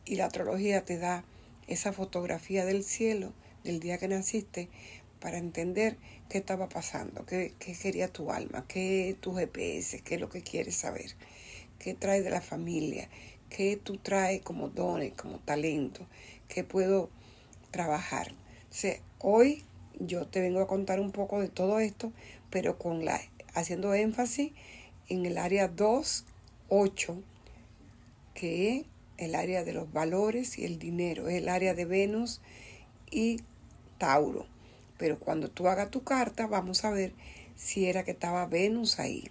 Y 0.06 0.18
la 0.18 0.26
astrología 0.26 0.86
te 0.86 1.00
da 1.00 1.26
esa 1.72 1.94
fotografía 1.94 2.66
del 2.66 2.84
cielo 2.84 3.34
del 3.64 3.80
día 3.80 3.98
que 3.98 4.08
naciste 4.08 4.70
para 5.20 5.38
entender 5.38 5.98
qué 6.30 6.40
estaba 6.40 6.68
pasando, 6.68 7.26
qué, 7.26 7.54
qué 7.60 7.74
quería 7.74 8.08
tu 8.08 8.32
alma, 8.32 8.66
qué 8.68 9.16
tu 9.20 9.36
GPS, 9.36 10.02
qué 10.02 10.16
es 10.16 10.22
lo 10.22 10.30
que 10.30 10.42
quieres 10.42 10.76
saber, 10.76 11.16
qué 11.80 11.94
trae 11.94 12.22
de 12.22 12.32
la 12.32 12.42
familia, 12.42 13.08
qué 13.50 13.78
tú 13.78 13.98
traes 13.98 14.42
como 14.42 14.70
dones, 14.70 15.14
como 15.14 15.40
talento, 15.40 16.08
qué 16.48 16.64
puedo 16.64 17.10
trabajar. 17.70 18.34
hoy 19.20 19.64
yo 20.00 20.26
te 20.28 20.42
vengo 20.42 20.62
a 20.62 20.68
contar 20.68 21.00
un 21.00 21.12
poco 21.12 21.40
de 21.40 21.50
todo 21.50 21.80
esto, 21.80 22.12
pero 22.50 22.78
con 22.78 23.06
la 23.06 23.22
haciendo 23.54 23.94
énfasis 23.94 24.52
en 25.08 25.26
el 25.26 25.38
área 25.38 25.68
2, 25.68 26.26
8, 26.70 27.18
que 28.34 28.86
el 29.22 29.36
área 29.36 29.64
de 29.64 29.74
los 29.74 29.92
valores 29.92 30.58
y 30.58 30.66
el 30.66 30.80
dinero, 30.80 31.28
es 31.28 31.36
el 31.36 31.50
área 31.50 31.74
de 31.74 31.86
Venus 31.86 32.42
y 33.10 33.40
Tauro. 33.98 34.46
Pero 34.98 35.20
cuando 35.20 35.50
tú 35.50 35.68
hagas 35.68 35.90
tu 35.92 36.04
carta, 36.04 36.48
vamos 36.48 36.86
a 36.86 36.92
ver 36.92 37.14
si 37.56 37.86
era 37.86 38.04
que 38.04 38.12
estaba 38.12 38.46
Venus 38.46 39.00
ahí. 39.00 39.30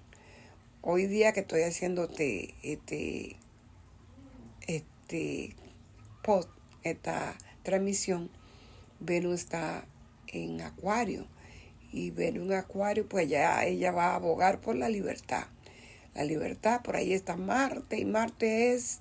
Hoy 0.82 1.06
día 1.06 1.32
que 1.32 1.40
estoy 1.40 1.62
haciéndote 1.62 2.54
este, 2.62 3.36
este 4.66 5.54
post, 6.22 6.48
esta 6.82 7.36
transmisión, 7.62 8.30
Venus 8.98 9.40
está 9.40 9.84
en 10.28 10.60
Acuario. 10.62 11.26
Y 11.92 12.10
Venus 12.10 12.46
en 12.46 12.54
Acuario, 12.54 13.08
pues 13.08 13.28
ya 13.28 13.64
ella 13.64 13.92
va 13.92 14.12
a 14.12 14.16
abogar 14.16 14.60
por 14.60 14.76
la 14.76 14.88
libertad 14.88 15.46
la 16.14 16.24
libertad, 16.24 16.82
por 16.82 16.96
ahí 16.96 17.12
está 17.12 17.36
Marte 17.36 17.98
y 17.98 18.04
Marte 18.04 18.74
es 18.74 19.00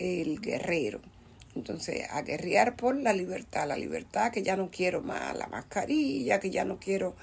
el 0.00 0.40
guerrero. 0.40 1.00
Entonces, 1.54 2.06
a 2.10 2.22
guerrear 2.22 2.76
por 2.76 2.96
la 2.96 3.12
libertad, 3.12 3.68
la 3.68 3.76
libertad 3.76 4.32
que 4.32 4.42
ya 4.42 4.56
no 4.56 4.70
quiero 4.70 5.02
más 5.02 5.36
la 5.36 5.46
mascarilla, 5.48 6.40
que 6.40 6.50
ya 6.50 6.64
no 6.64 6.78
quiero 6.78 7.16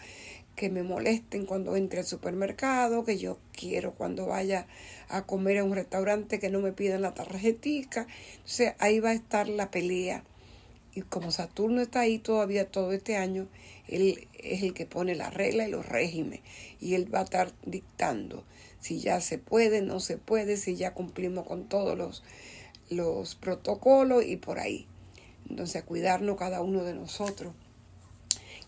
que 0.55 0.69
me 0.69 0.84
molesten 0.84 1.46
cuando 1.46 1.75
entre 1.75 2.00
al 2.00 2.05
supermercado, 2.05 3.03
que 3.03 3.17
yo 3.17 3.38
quiero 3.53 3.93
cuando 3.93 4.25
vaya 4.25 4.67
a 5.07 5.25
comer 5.25 5.60
a 5.60 5.63
un 5.63 5.74
restaurante 5.74 6.39
que 6.39 6.50
no 6.50 6.60
me 6.60 6.74
pidan 6.74 7.01
la 7.01 7.13
tarjetica. 7.13 8.07
Entonces, 8.38 8.74
ahí 8.79 9.00
va 9.00 9.10
a 9.10 9.13
estar 9.13 9.48
la 9.48 9.72
pelea. 9.72 10.24
Y 10.93 11.01
como 11.01 11.31
Saturno 11.31 11.81
está 11.81 12.01
ahí 12.01 12.17
todavía 12.17 12.69
todo 12.69 12.91
este 12.91 13.17
año, 13.17 13.48
él 13.88 14.27
es 14.34 14.63
el 14.63 14.74
que 14.74 14.86
pone 14.86 15.15
la 15.15 15.29
regla 15.29 15.67
y 15.67 15.72
los 15.72 15.86
regímenes. 15.86 16.41
Y 16.81 16.96
él 16.96 17.13
va 17.13 17.19
a 17.19 17.24
estar 17.24 17.51
dictando 17.65 18.43
si 18.79 19.00
ya 19.00 19.22
se 19.22 19.38
puede, 19.38 19.81
no 19.81 20.00
se 20.00 20.17
puede, 20.17 20.57
si 20.57 20.75
ya 20.75 20.93
cumplimos 20.93 21.46
con 21.46 21.67
todos 21.67 21.98
los, 21.98 22.24
los 22.89 23.36
protocolos 23.36 24.25
y 24.25 24.38
por 24.38 24.60
ahí. 24.60 24.88
Entonces, 25.50 25.84
cuidarnos 25.84 26.38
cada 26.38 26.62
uno 26.62 26.84
de 26.84 26.94
nosotros, 26.94 27.53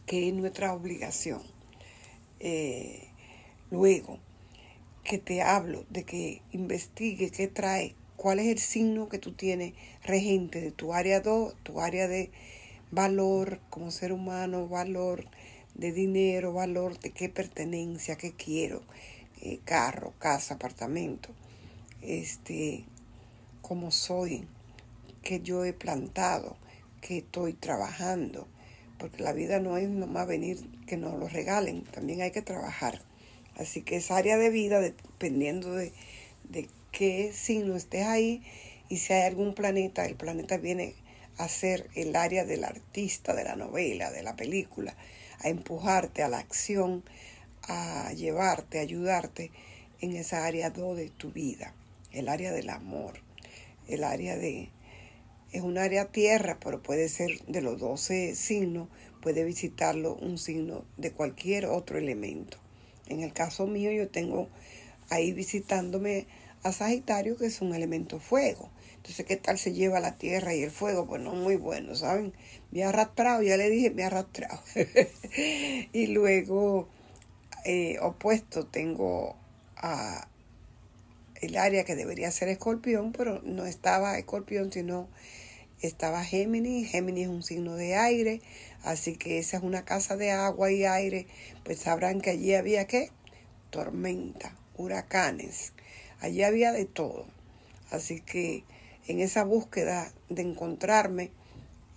que 0.05 0.27
es 0.27 0.33
nuestra 0.33 0.73
obligación. 0.73 1.41
Eh, 2.39 3.07
luego, 3.69 4.19
que 5.03 5.17
te 5.17 5.41
hablo 5.41 5.85
de 5.89 6.03
que 6.03 6.41
investigue 6.51 7.31
qué 7.31 7.47
trae, 7.47 7.95
cuál 8.15 8.39
es 8.39 8.47
el 8.47 8.59
signo 8.59 9.09
que 9.09 9.17
tú 9.17 9.33
tienes 9.33 9.73
regente 10.03 10.61
de 10.61 10.71
tu 10.71 10.93
área 10.93 11.19
2, 11.19 11.55
tu 11.63 11.81
área 11.81 12.07
de 12.07 12.31
valor 12.91 13.59
como 13.69 13.91
ser 13.91 14.11
humano, 14.11 14.67
valor 14.67 15.25
de 15.75 15.91
dinero, 15.91 16.53
valor 16.53 16.99
de 16.99 17.11
qué 17.11 17.29
pertenencia, 17.29 18.17
qué 18.17 18.33
quiero, 18.33 18.81
eh, 19.41 19.59
carro, 19.63 20.13
casa, 20.19 20.55
apartamento, 20.55 21.29
este, 22.01 22.85
como 23.69 23.91
soy, 23.91 24.47
que 25.21 25.41
yo 25.41 25.63
he 25.63 25.73
plantado, 25.73 26.57
que 27.01 27.19
estoy 27.19 27.53
trabajando, 27.53 28.47
porque 28.97 29.21
la 29.21 29.31
vida 29.31 29.59
no 29.59 29.77
es 29.77 29.87
nomás 29.87 30.25
venir 30.25 30.57
que 30.87 30.97
nos 30.97 31.19
lo 31.19 31.27
regalen, 31.27 31.83
también 31.83 32.23
hay 32.23 32.31
que 32.31 32.41
trabajar. 32.41 32.99
Así 33.57 33.83
que 33.83 33.97
esa 33.97 34.17
área 34.17 34.39
de 34.39 34.49
vida, 34.49 34.81
dependiendo 34.81 35.75
de, 35.75 35.93
de 36.49 36.67
qué 36.91 37.31
signo 37.31 37.75
estés 37.75 38.07
ahí, 38.07 38.41
y 38.89 38.97
si 38.97 39.13
hay 39.13 39.27
algún 39.27 39.53
planeta, 39.53 40.07
el 40.07 40.15
planeta 40.15 40.57
viene 40.57 40.95
a 41.37 41.47
ser 41.47 41.91
el 41.93 42.15
área 42.15 42.45
del 42.45 42.63
artista, 42.63 43.35
de 43.35 43.43
la 43.43 43.55
novela, 43.55 44.09
de 44.09 44.23
la 44.23 44.35
película, 44.35 44.95
a 45.41 45.49
empujarte 45.49 46.23
a 46.23 46.27
la 46.27 46.39
acción, 46.39 47.03
a 47.67 48.11
llevarte, 48.13 48.79
a 48.79 48.81
ayudarte 48.81 49.51
en 50.01 50.15
esa 50.15 50.47
área 50.47 50.71
2 50.71 50.97
de 50.97 51.09
tu 51.11 51.31
vida. 51.31 51.75
el 52.11 52.29
área 52.29 52.51
del 52.51 52.71
amor, 52.71 53.28
el 53.89 54.03
área 54.03 54.37
de... 54.37 54.69
Es 55.51 55.61
un 55.63 55.79
área 55.79 56.11
tierra, 56.11 56.59
pero 56.63 56.81
puede 56.83 57.09
ser 57.09 57.43
de 57.47 57.61
los 57.61 57.79
12 57.79 58.35
signos, 58.35 58.87
puede 59.21 59.43
visitarlo 59.43 60.15
un 60.15 60.37
signo 60.37 60.85
de 60.97 61.11
cualquier 61.11 61.65
otro 61.65 61.97
elemento. 61.97 62.57
En 63.07 63.21
el 63.21 63.33
caso 63.33 63.65
mío 63.65 63.91
yo 63.91 64.07
tengo 64.09 64.47
ahí 65.09 65.33
visitándome 65.33 66.27
a 66.63 66.71
Sagitario, 66.71 67.35
que 67.37 67.47
es 67.47 67.61
un 67.61 67.73
elemento 67.73 68.19
fuego. 68.19 68.69
Entonces, 68.97 69.25
¿qué 69.25 69.37
tal 69.37 69.57
se 69.57 69.73
lleva 69.73 69.99
la 69.99 70.17
tierra 70.17 70.53
y 70.53 70.61
el 70.61 70.71
fuego? 70.71 71.07
Pues 71.07 71.21
no 71.21 71.33
muy 71.33 71.55
bueno, 71.55 71.95
¿saben? 71.95 72.33
Me 72.71 72.83
ha 72.83 72.89
arrastrado, 72.89 73.41
ya 73.41 73.57
le 73.57 73.69
dije, 73.69 73.89
me 73.89 74.03
ha 74.03 74.07
arrastrado. 74.07 74.61
y 75.93 76.07
luego, 76.07 76.87
eh, 77.65 77.97
opuesto, 78.01 78.67
tengo 78.67 79.35
a 79.77 80.28
el 81.41 81.57
área 81.57 81.83
que 81.83 81.95
debería 81.95 82.31
ser 82.31 82.49
escorpión, 82.49 83.11
pero 83.11 83.41
no 83.43 83.65
estaba 83.65 84.17
escorpión, 84.17 84.71
sino 84.71 85.07
estaba 85.81 86.23
Géminis. 86.23 86.89
Géminis 86.89 87.23
es 87.23 87.29
un 87.29 87.43
signo 87.43 87.75
de 87.75 87.95
aire, 87.95 88.41
así 88.83 89.15
que 89.15 89.39
esa 89.39 89.57
es 89.57 89.63
una 89.63 89.85
casa 89.85 90.17
de 90.17 90.31
agua 90.31 90.71
y 90.71 90.85
aire. 90.85 91.27
Pues 91.63 91.79
sabrán 91.79 92.21
que 92.21 92.31
allí 92.31 92.53
había 92.53 92.87
qué? 92.87 93.11
Tormenta, 93.69 94.55
huracanes. 94.75 95.73
Allí 96.19 96.43
había 96.43 96.71
de 96.71 96.85
todo. 96.85 97.25
Así 97.91 98.21
que 98.21 98.63
en 99.07 99.19
esa 99.19 99.43
búsqueda 99.43 100.11
de 100.29 100.41
encontrarme 100.41 101.31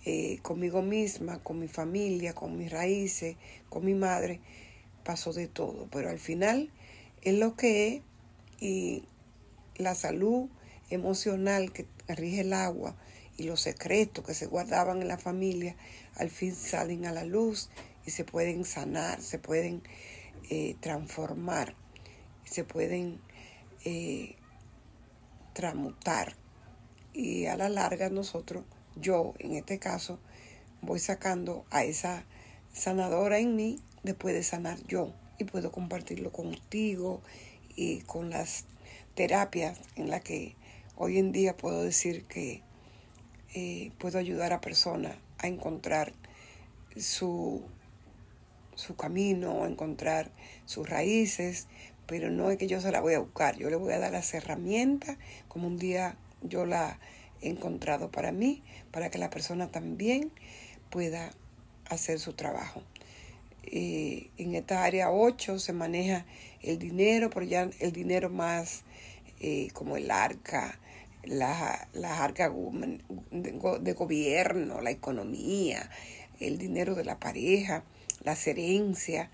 eh, 0.05 0.39
conmigo 0.43 0.83
misma, 0.83 1.39
con 1.43 1.59
mi 1.59 1.69
familia, 1.69 2.35
con 2.35 2.57
mis 2.57 2.71
raíces, 2.71 3.37
con 3.69 3.85
mi 3.85 3.95
madre, 3.95 4.41
pasó 5.05 5.33
de 5.33 5.49
todo. 5.49 5.89
Pero 5.91 6.09
al 6.09 6.19
final 6.19 6.71
es 7.23 7.35
lo 7.35 7.57
que 7.57 7.89
es 7.89 8.03
y 8.61 9.03
la 9.77 9.95
salud 9.95 10.49
emocional 10.91 11.73
que 11.73 11.87
rige 12.09 12.41
el 12.41 12.53
agua 12.53 12.97
y 13.37 13.45
los 13.45 13.61
secretos 13.61 14.25
que 14.25 14.35
se 14.35 14.47
guardaban 14.47 15.01
en 15.01 15.09
la 15.09 15.19
familia, 15.19 15.77
al 16.17 16.31
fin 16.31 16.55
salen 16.55 17.07
a 17.07 17.13
la 17.13 17.25
luz 17.25 17.71
y 18.07 18.11
se 18.11 18.25
pueden 18.25 18.65
sanar, 18.65 19.21
se 19.21 19.39
pueden 19.39 19.83
eh, 20.51 20.77
transformar, 20.81 21.75
se 22.45 22.65
pueden 22.65 23.21
eh, 23.85 24.37
tramutar. 25.55 26.37
Y 27.15 27.47
a 27.47 27.57
la 27.57 27.69
larga 27.69 28.11
nosotros, 28.11 28.65
yo 28.97 29.35
en 29.39 29.55
este 29.55 29.79
caso, 29.79 30.19
voy 30.81 30.99
sacando 30.99 31.65
a 31.71 31.85
esa 31.85 32.25
sanadora 32.73 33.39
en 33.39 33.55
mí 33.55 33.81
después 34.03 34.35
de 34.35 34.43
sanar 34.43 34.79
yo 34.87 35.15
y 35.39 35.45
puedo 35.45 35.71
compartirlo 35.71 36.33
contigo 36.33 37.23
y 37.77 38.01
con 38.01 38.31
las 38.31 38.67
terapias 39.15 39.81
en 39.97 40.11
la 40.11 40.21
que 40.21 40.57
hoy 40.97 41.19
en 41.19 41.33
día 41.33 41.57
puedo 41.57 41.83
decir 41.83 42.25
que 42.25 42.63
eh, 43.55 43.93
puedo 43.99 44.19
ayudar 44.19 44.53
a 44.53 44.61
personas 44.61 45.17
a 45.39 45.47
encontrar 45.47 46.13
su, 46.97 47.63
su 48.75 48.97
camino, 48.97 49.65
a 49.65 49.69
encontrar 49.69 50.31
sus 50.65 50.89
raíces, 50.89 51.67
pero 52.07 52.31
no 52.31 52.51
es 52.51 52.59
que 52.59 52.67
yo 52.67 52.81
se 52.81 52.93
la 52.93 53.01
voy 53.01 53.15
a 53.15 53.19
buscar, 53.19 53.57
yo 53.57 53.71
le 53.71 53.77
voy 53.77 53.93
a 53.93 53.99
dar 53.99 54.13
las 54.13 54.33
herramientas 54.35 55.19
como 55.49 55.67
un 55.67 55.79
día 55.79 56.17
yo 56.43 56.67
la 56.67 56.99
he 57.41 57.49
encontrado 57.49 58.11
para 58.11 58.33
mí, 58.33 58.63
para 58.91 59.11
que 59.11 59.19
la 59.19 59.31
persona 59.31 59.69
también 59.69 60.31
pueda 60.91 61.33
hacer 61.87 62.19
su 62.19 62.33
trabajo. 62.35 62.83
Eh, 63.65 64.31
en 64.39 64.55
esta 64.55 64.85
área 64.85 65.11
8 65.11 65.59
se 65.59 65.73
maneja 65.73 66.27
el 66.63 66.79
dinero, 66.79 67.31
pero 67.31 67.47
ya 67.47 67.71
el 67.81 67.93
dinero 67.93 68.29
más 68.29 68.83
eh, 69.45 69.71
como 69.73 69.97
el 69.97 70.13
arca, 70.13 70.79
las 71.25 71.89
la 71.95 72.23
arcas 72.23 72.53
de 73.33 73.93
gobierno, 73.93 74.81
la 74.81 74.93
economía, 74.93 75.91
el 76.39 76.59
dinero 76.59 76.95
de 76.95 77.05
la 77.05 77.19
pareja, 77.19 77.83
las 78.23 78.47
herencias. 78.47 79.31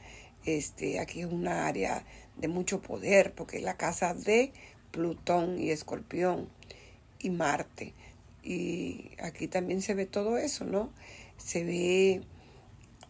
Este, 0.46 0.98
aquí 0.98 1.20
es 1.20 1.26
una 1.26 1.66
área 1.66 2.04
de 2.38 2.48
mucho 2.48 2.80
poder 2.80 3.34
porque 3.34 3.58
es 3.58 3.62
la 3.62 3.76
casa 3.76 4.14
de 4.14 4.52
Plutón 4.92 5.58
y 5.58 5.72
Escorpión 5.72 6.48
y 7.18 7.28
Marte. 7.28 7.92
Y 8.42 9.10
aquí 9.20 9.46
también 9.46 9.82
se 9.82 9.92
ve 9.92 10.06
todo 10.06 10.38
eso, 10.38 10.64
¿no? 10.64 10.90
Se 11.36 11.64
ve 11.64 12.22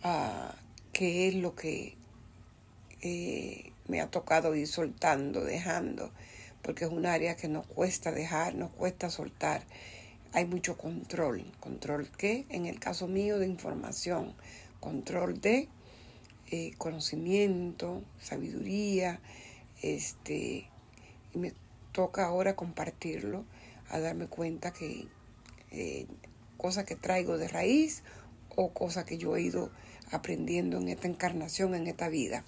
uh, 0.04 0.52
qué 0.92 1.28
es 1.28 1.36
lo 1.36 1.54
que 1.54 1.94
eh, 3.02 3.72
me 3.86 4.00
ha 4.00 4.10
tocado 4.10 4.56
ir 4.56 4.66
soltando, 4.66 5.44
dejando 5.44 6.10
porque 6.62 6.84
es 6.84 6.90
un 6.90 7.06
área 7.06 7.36
que 7.36 7.48
nos 7.48 7.66
cuesta 7.66 8.12
dejar, 8.12 8.54
nos 8.54 8.70
cuesta 8.70 9.10
soltar. 9.10 9.62
Hay 10.32 10.44
mucho 10.44 10.76
control. 10.76 11.44
¿Control 11.60 12.10
qué? 12.10 12.46
En 12.50 12.66
el 12.66 12.78
caso 12.78 13.08
mío 13.08 13.38
de 13.38 13.46
información. 13.46 14.34
Control 14.80 15.40
de 15.40 15.68
eh, 16.50 16.72
conocimiento, 16.78 18.02
sabiduría. 18.20 19.20
Este, 19.82 20.68
y 21.34 21.38
me 21.38 21.52
toca 21.92 22.26
ahora 22.26 22.56
compartirlo, 22.56 23.44
a 23.88 23.98
darme 23.98 24.26
cuenta 24.26 24.72
que 24.72 25.06
eh, 25.70 26.06
cosas 26.56 26.84
que 26.84 26.96
traigo 26.96 27.38
de 27.38 27.48
raíz 27.48 28.02
o 28.54 28.72
cosas 28.72 29.04
que 29.04 29.18
yo 29.18 29.36
he 29.36 29.42
ido 29.42 29.70
aprendiendo 30.10 30.78
en 30.78 30.88
esta 30.88 31.08
encarnación, 31.08 31.74
en 31.74 31.86
esta 31.86 32.08
vida. 32.08 32.44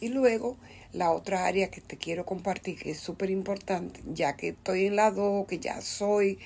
Y 0.00 0.08
luego 0.08 0.56
la 0.92 1.10
otra 1.10 1.46
área 1.46 1.70
que 1.70 1.80
te 1.80 1.96
quiero 1.96 2.26
compartir, 2.26 2.78
que 2.78 2.90
es 2.90 2.98
súper 2.98 3.30
importante, 3.30 4.00
ya 4.06 4.36
que 4.36 4.48
estoy 4.48 4.86
en 4.86 4.96
la 4.96 5.10
2, 5.10 5.46
que 5.46 5.58
ya 5.58 5.80
soy, 5.80 6.38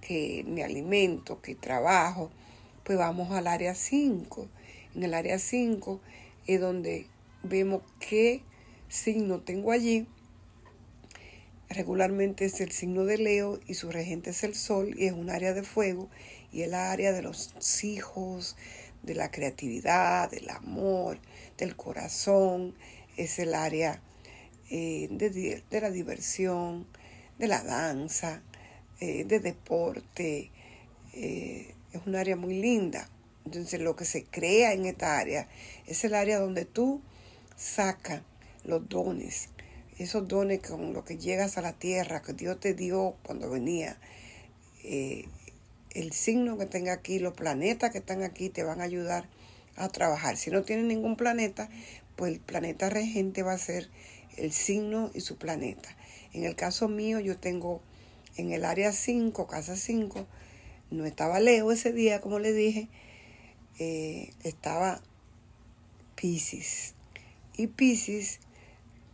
que 0.00 0.44
me 0.46 0.62
alimento, 0.62 1.40
que 1.40 1.54
trabajo, 1.54 2.30
pues 2.84 2.98
vamos 2.98 3.30
al 3.32 3.46
área 3.46 3.74
5. 3.74 4.48
En 4.94 5.02
el 5.02 5.14
área 5.14 5.38
5 5.38 6.00
es 6.46 6.60
donde 6.60 7.06
vemos 7.42 7.82
qué 8.00 8.42
signo 8.88 9.40
tengo 9.40 9.72
allí. 9.72 10.06
Regularmente 11.68 12.46
es 12.46 12.60
el 12.60 12.72
signo 12.72 13.04
de 13.04 13.18
Leo 13.18 13.60
y 13.66 13.74
su 13.74 13.90
regente 13.90 14.30
es 14.30 14.42
el 14.42 14.54
Sol 14.54 14.94
y 14.98 15.06
es 15.06 15.12
un 15.12 15.28
área 15.28 15.52
de 15.52 15.62
fuego 15.62 16.08
y 16.50 16.62
es 16.62 16.68
la 16.68 16.90
área 16.90 17.12
de 17.12 17.20
los 17.20 17.52
hijos, 17.84 18.56
de 19.02 19.14
la 19.14 19.30
creatividad, 19.30 20.30
del 20.30 20.48
amor, 20.48 21.18
del 21.58 21.76
corazón, 21.76 22.74
es 23.18 23.38
el 23.38 23.54
área 23.54 24.00
eh, 24.70 25.08
de, 25.10 25.80
la 25.80 25.90
diversión, 25.90 26.86
de 27.38 27.48
la 27.48 27.62
danza, 27.62 28.42
eh, 29.00 29.24
de 29.24 29.40
deporte. 29.40 30.50
Eh, 31.14 31.74
es 31.92 32.00
un 32.06 32.14
área 32.14 32.36
muy 32.36 32.54
linda. 32.60 33.10
Entonces 33.44 33.80
lo 33.80 33.96
que 33.96 34.04
se 34.04 34.24
crea 34.24 34.72
en 34.72 34.86
esta 34.86 35.18
área 35.18 35.48
es 35.86 36.04
el 36.04 36.14
área 36.14 36.38
donde 36.38 36.64
tú 36.64 37.02
sacas 37.56 38.22
los 38.64 38.88
dones, 38.88 39.48
esos 39.98 40.28
dones 40.28 40.60
con 40.60 40.92
los 40.92 41.04
que 41.04 41.16
llegas 41.16 41.56
a 41.56 41.62
la 41.62 41.72
tierra, 41.72 42.22
que 42.22 42.34
Dios 42.34 42.60
te 42.60 42.74
dio 42.74 43.16
cuando 43.22 43.50
venía. 43.50 43.98
el 44.84 46.12
signo 46.12 46.58
que 46.58 46.66
tenga 46.66 46.92
aquí, 46.92 47.18
los 47.18 47.32
planetas 47.32 47.90
que 47.90 47.98
están 47.98 48.22
aquí 48.22 48.50
te 48.50 48.62
van 48.62 48.80
a 48.80 48.84
ayudar 48.84 49.26
a 49.76 49.88
trabajar. 49.88 50.36
Si 50.36 50.50
no 50.50 50.62
tienes 50.62 50.84
ningún 50.84 51.16
planeta, 51.16 51.70
pues 52.18 52.32
el 52.32 52.40
planeta 52.40 52.90
regente 52.90 53.44
va 53.44 53.52
a 53.52 53.58
ser 53.58 53.88
el 54.36 54.50
signo 54.50 55.12
y 55.14 55.20
su 55.20 55.38
planeta. 55.38 55.96
En 56.32 56.42
el 56.42 56.56
caso 56.56 56.88
mío, 56.88 57.20
yo 57.20 57.38
tengo 57.38 57.80
en 58.36 58.50
el 58.50 58.64
área 58.64 58.90
5, 58.90 59.46
casa 59.46 59.76
5, 59.76 60.26
no 60.90 61.06
estaba 61.06 61.38
Leo 61.38 61.70
ese 61.70 61.92
día, 61.92 62.20
como 62.20 62.40
le 62.40 62.52
dije, 62.52 62.88
eh, 63.78 64.32
estaba 64.42 65.00
Pisces. 66.16 66.94
Y 67.56 67.68
Pisces 67.68 68.40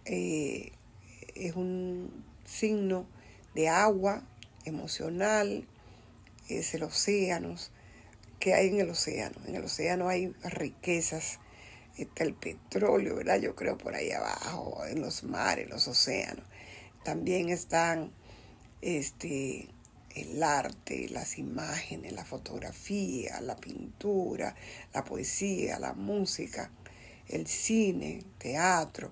eh, 0.06 0.72
es 1.34 1.54
un 1.56 2.24
signo 2.46 3.06
de 3.54 3.68
agua 3.68 4.26
emocional, 4.64 5.68
es 6.48 6.72
el 6.72 6.84
océano, 6.84 7.54
que 8.38 8.54
hay 8.54 8.68
en 8.68 8.80
el 8.80 8.88
océano. 8.88 9.36
En 9.46 9.56
el 9.56 9.64
océano 9.64 10.08
hay 10.08 10.28
riquezas 10.42 11.38
está 11.96 12.24
el 12.24 12.34
petróleo, 12.34 13.16
¿verdad? 13.16 13.40
Yo 13.40 13.54
creo 13.54 13.78
por 13.78 13.94
ahí 13.94 14.10
abajo, 14.10 14.84
en 14.86 15.00
los 15.00 15.24
mares, 15.24 15.68
los 15.68 15.86
océanos. 15.88 16.44
También 17.04 17.48
están 17.48 18.12
este, 18.80 19.68
el 20.14 20.42
arte, 20.42 21.08
las 21.10 21.38
imágenes, 21.38 22.12
la 22.12 22.24
fotografía, 22.24 23.40
la 23.40 23.56
pintura, 23.56 24.54
la 24.92 25.04
poesía, 25.04 25.78
la 25.78 25.92
música, 25.92 26.70
el 27.28 27.46
cine, 27.46 28.22
teatro. 28.38 29.10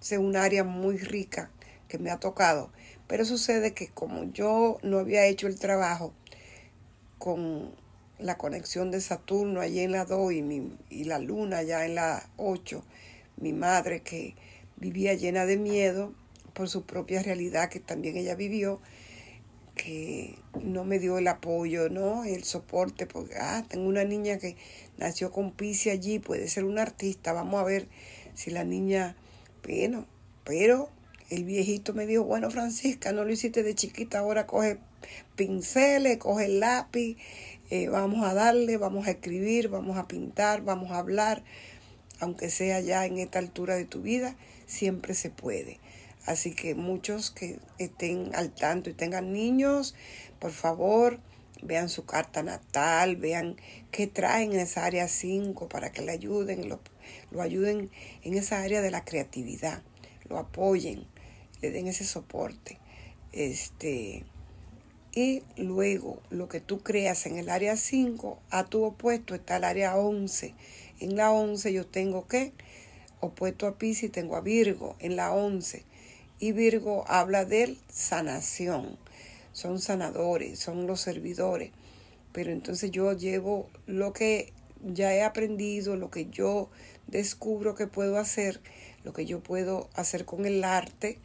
Es 0.00 0.12
un 0.12 0.36
área 0.36 0.64
muy 0.64 0.98
rica 0.98 1.50
que 1.88 1.98
me 1.98 2.10
ha 2.10 2.18
tocado. 2.18 2.72
Pero 3.06 3.24
sucede 3.24 3.72
que 3.72 3.88
como 3.88 4.24
yo 4.24 4.78
no 4.82 4.98
había 4.98 5.26
hecho 5.26 5.46
el 5.46 5.58
trabajo 5.58 6.12
con 7.18 7.74
la 8.18 8.38
conexión 8.38 8.90
de 8.90 9.00
Saturno 9.00 9.60
allí 9.60 9.80
en 9.80 9.92
la 9.92 10.04
2 10.04 10.32
y, 10.32 10.72
y 10.90 11.04
la 11.04 11.18
luna 11.18 11.58
allá 11.58 11.84
en 11.84 11.94
la 11.94 12.28
8, 12.36 12.84
mi 13.36 13.52
madre 13.52 14.00
que 14.00 14.34
vivía 14.76 15.14
llena 15.14 15.46
de 15.46 15.56
miedo 15.56 16.12
por 16.54 16.68
su 16.68 16.84
propia 16.84 17.22
realidad 17.22 17.68
que 17.68 17.80
también 17.80 18.16
ella 18.16 18.34
vivió, 18.34 18.80
que 19.74 20.34
no 20.62 20.84
me 20.84 20.98
dio 20.98 21.18
el 21.18 21.28
apoyo, 21.28 21.90
¿no? 21.90 22.24
El 22.24 22.44
soporte, 22.44 23.06
porque, 23.06 23.34
ah, 23.38 23.64
tengo 23.68 23.86
una 23.86 24.04
niña 24.04 24.38
que 24.38 24.56
nació 24.96 25.30
con 25.30 25.52
Pisi 25.52 25.90
allí, 25.90 26.18
puede 26.18 26.48
ser 26.48 26.64
una 26.64 26.82
artista, 26.82 27.34
vamos 27.34 27.60
a 27.60 27.64
ver 27.64 27.88
si 28.34 28.50
la 28.50 28.64
niña, 28.64 29.16
bueno, 29.62 30.06
pero 30.44 30.88
el 31.28 31.44
viejito 31.44 31.92
me 31.92 32.06
dijo, 32.06 32.24
bueno, 32.24 32.50
Francisca, 32.50 33.12
no 33.12 33.24
lo 33.24 33.32
hiciste 33.32 33.62
de 33.62 33.74
chiquita, 33.74 34.20
ahora 34.20 34.46
coge 34.46 34.78
pinceles, 35.36 36.16
coge 36.16 36.48
lápiz, 36.48 37.18
eh, 37.70 37.88
vamos 37.88 38.24
a 38.24 38.34
darle, 38.34 38.76
vamos 38.76 39.06
a 39.06 39.12
escribir, 39.12 39.68
vamos 39.68 39.96
a 39.96 40.06
pintar, 40.06 40.62
vamos 40.62 40.90
a 40.92 40.98
hablar, 40.98 41.42
aunque 42.20 42.50
sea 42.50 42.80
ya 42.80 43.06
en 43.06 43.18
esta 43.18 43.38
altura 43.38 43.74
de 43.74 43.84
tu 43.84 44.02
vida, 44.02 44.36
siempre 44.66 45.14
se 45.14 45.30
puede. 45.30 45.80
Así 46.26 46.54
que 46.54 46.74
muchos 46.74 47.30
que 47.30 47.58
estén 47.78 48.34
al 48.34 48.52
tanto 48.52 48.90
y 48.90 48.94
tengan 48.94 49.32
niños, 49.32 49.94
por 50.38 50.50
favor, 50.52 51.20
vean 51.62 51.88
su 51.88 52.04
carta 52.04 52.42
natal, 52.42 53.16
vean 53.16 53.56
qué 53.90 54.06
traen 54.06 54.52
en 54.52 54.60
esa 54.60 54.84
área 54.84 55.08
5 55.08 55.68
para 55.68 55.90
que 55.92 56.02
le 56.02 56.12
ayuden, 56.12 56.68
lo, 56.68 56.80
lo 57.30 57.42
ayuden 57.42 57.90
en 58.22 58.34
esa 58.34 58.62
área 58.62 58.80
de 58.80 58.90
la 58.90 59.04
creatividad, 59.04 59.82
lo 60.28 60.38
apoyen, 60.38 61.06
le 61.62 61.70
den 61.70 61.86
ese 61.86 62.04
soporte. 62.04 62.78
Este, 63.32 64.24
y 65.16 65.42
luego 65.56 66.20
lo 66.28 66.46
que 66.46 66.60
tú 66.60 66.80
creas 66.80 67.24
en 67.24 67.38
el 67.38 67.48
área 67.48 67.78
5, 67.78 68.38
a 68.50 68.64
tu 68.64 68.84
opuesto 68.84 69.34
está 69.34 69.56
el 69.56 69.64
área 69.64 69.96
11. 69.96 70.52
En 71.00 71.16
la 71.16 71.32
11 71.32 71.72
yo 71.72 71.86
tengo 71.86 72.26
que, 72.28 72.52
opuesto 73.20 73.66
a 73.66 73.78
Pisces, 73.78 74.12
tengo 74.12 74.36
a 74.36 74.42
Virgo 74.42 74.94
en 74.98 75.16
la 75.16 75.32
11 75.32 75.84
y 76.38 76.52
Virgo 76.52 77.06
habla 77.08 77.46
de 77.46 77.78
sanación. 77.90 78.98
Son 79.54 79.80
sanadores, 79.80 80.58
son 80.58 80.86
los 80.86 81.00
servidores. 81.00 81.70
Pero 82.32 82.52
entonces 82.52 82.90
yo 82.90 83.14
llevo 83.14 83.70
lo 83.86 84.12
que 84.12 84.52
ya 84.84 85.14
he 85.14 85.22
aprendido, 85.22 85.96
lo 85.96 86.10
que 86.10 86.26
yo 86.26 86.68
descubro 87.06 87.74
que 87.74 87.86
puedo 87.86 88.18
hacer, 88.18 88.60
lo 89.02 89.14
que 89.14 89.24
yo 89.24 89.40
puedo 89.40 89.88
hacer 89.94 90.26
con 90.26 90.44
el 90.44 90.62
arte, 90.62 91.18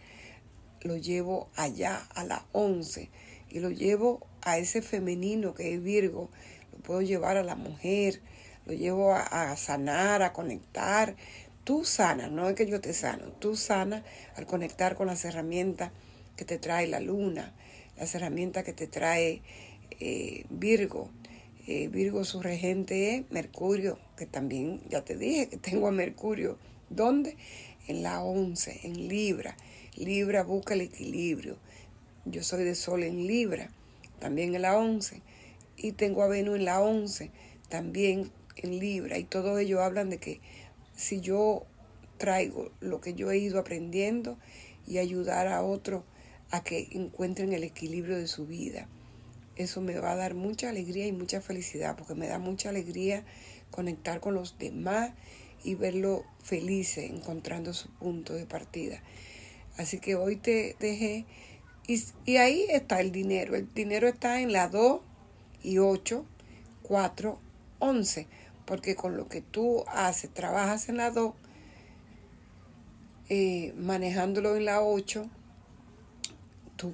lo 0.79 0.95
llevo 0.95 1.49
allá 1.57 2.07
a 2.15 2.23
la 2.23 2.45
11 2.53 3.09
y 3.51 3.59
lo 3.59 3.69
llevo 3.69 4.25
a 4.41 4.57
ese 4.57 4.81
femenino 4.81 5.53
que 5.53 5.73
es 5.73 5.83
Virgo, 5.83 6.29
lo 6.71 6.79
puedo 6.79 7.01
llevar 7.01 7.37
a 7.37 7.43
la 7.43 7.55
mujer, 7.55 8.21
lo 8.65 8.73
llevo 8.73 9.13
a, 9.13 9.55
sanar, 9.57 10.23
a 10.23 10.33
conectar, 10.33 11.15
Tú 11.63 11.85
sanas, 11.85 12.31
no 12.31 12.49
es 12.49 12.55
que 12.55 12.65
yo 12.65 12.81
te 12.81 12.91
sano, 12.91 13.25
tú 13.33 13.55
sanas 13.55 14.01
al 14.35 14.47
conectar 14.47 14.95
con 14.95 15.05
las 15.05 15.23
herramientas 15.25 15.91
que 16.35 16.43
te 16.43 16.57
trae 16.57 16.87
la 16.87 16.99
luna, 16.99 17.53
las 17.97 18.15
herramientas 18.15 18.63
que 18.63 18.73
te 18.73 18.87
trae 18.87 19.43
eh, 19.99 20.45
Virgo. 20.49 21.11
Eh, 21.67 21.87
Virgo 21.87 22.25
su 22.25 22.41
regente 22.41 23.15
es 23.15 23.29
Mercurio, 23.29 23.99
que 24.17 24.25
también 24.25 24.81
ya 24.89 25.05
te 25.05 25.15
dije 25.15 25.49
que 25.49 25.57
tengo 25.57 25.87
a 25.87 25.91
Mercurio. 25.91 26.57
¿Dónde? 26.89 27.37
En 27.87 28.01
la 28.01 28.23
11, 28.23 28.79
en 28.83 29.07
Libra. 29.07 29.55
Libra 29.95 30.41
busca 30.41 30.73
el 30.73 30.81
equilibrio. 30.81 31.57
Yo 32.25 32.43
soy 32.43 32.63
de 32.63 32.75
Sol 32.75 33.03
en 33.03 33.25
Libra, 33.27 33.69
también 34.19 34.53
en 34.55 34.61
la 34.61 34.77
11. 34.77 35.21
Y 35.77 35.93
tengo 35.93 36.23
a 36.23 36.27
Venus 36.27 36.57
en 36.57 36.65
la 36.65 36.81
11, 36.81 37.31
también 37.69 38.31
en 38.55 38.79
Libra. 38.79 39.17
Y 39.17 39.23
todo 39.23 39.57
ello 39.57 39.81
hablan 39.81 40.09
de 40.09 40.17
que 40.17 40.41
si 40.95 41.21
yo 41.21 41.65
traigo 42.17 42.71
lo 42.79 43.01
que 43.01 43.15
yo 43.15 43.31
he 43.31 43.39
ido 43.39 43.59
aprendiendo 43.59 44.37
y 44.87 44.99
ayudar 44.99 45.47
a 45.47 45.63
otros 45.63 46.03
a 46.51 46.63
que 46.63 46.89
encuentren 46.91 47.53
el 47.53 47.63
equilibrio 47.63 48.17
de 48.17 48.27
su 48.27 48.45
vida. 48.45 48.87
Eso 49.55 49.81
me 49.81 49.97
va 49.99 50.11
a 50.11 50.15
dar 50.15 50.35
mucha 50.35 50.69
alegría 50.69 51.07
y 51.07 51.11
mucha 51.11 51.41
felicidad, 51.41 51.95
porque 51.95 52.13
me 52.13 52.27
da 52.27 52.39
mucha 52.39 52.69
alegría 52.69 53.23
conectar 53.71 54.19
con 54.19 54.35
los 54.35 54.57
demás 54.57 55.11
y 55.63 55.75
verlo 55.75 56.23
felices, 56.43 57.09
encontrando 57.09 57.73
su 57.73 57.89
punto 57.89 58.33
de 58.33 58.45
partida. 58.45 59.01
Así 59.77 59.99
que 59.99 60.15
hoy 60.15 60.35
te 60.35 60.75
dejé, 60.79 61.25
y, 61.87 62.03
y 62.25 62.37
ahí 62.37 62.65
está 62.69 63.01
el 63.01 63.11
dinero. 63.11 63.55
El 63.55 63.73
dinero 63.73 64.07
está 64.07 64.41
en 64.41 64.51
la 64.51 64.67
2 64.67 65.01
y 65.63 65.77
8, 65.77 66.25
4, 66.83 67.39
11 67.79 68.27
porque 68.71 68.95
con 68.95 69.17
lo 69.17 69.27
que 69.27 69.41
tú 69.41 69.83
haces, 69.87 70.33
trabajas 70.33 70.87
en 70.87 70.95
la 70.95 71.11
2, 71.11 71.33
eh, 73.27 73.73
manejándolo 73.77 74.55
en 74.55 74.63
la 74.63 74.81
8, 74.81 75.29
tú 76.77 76.93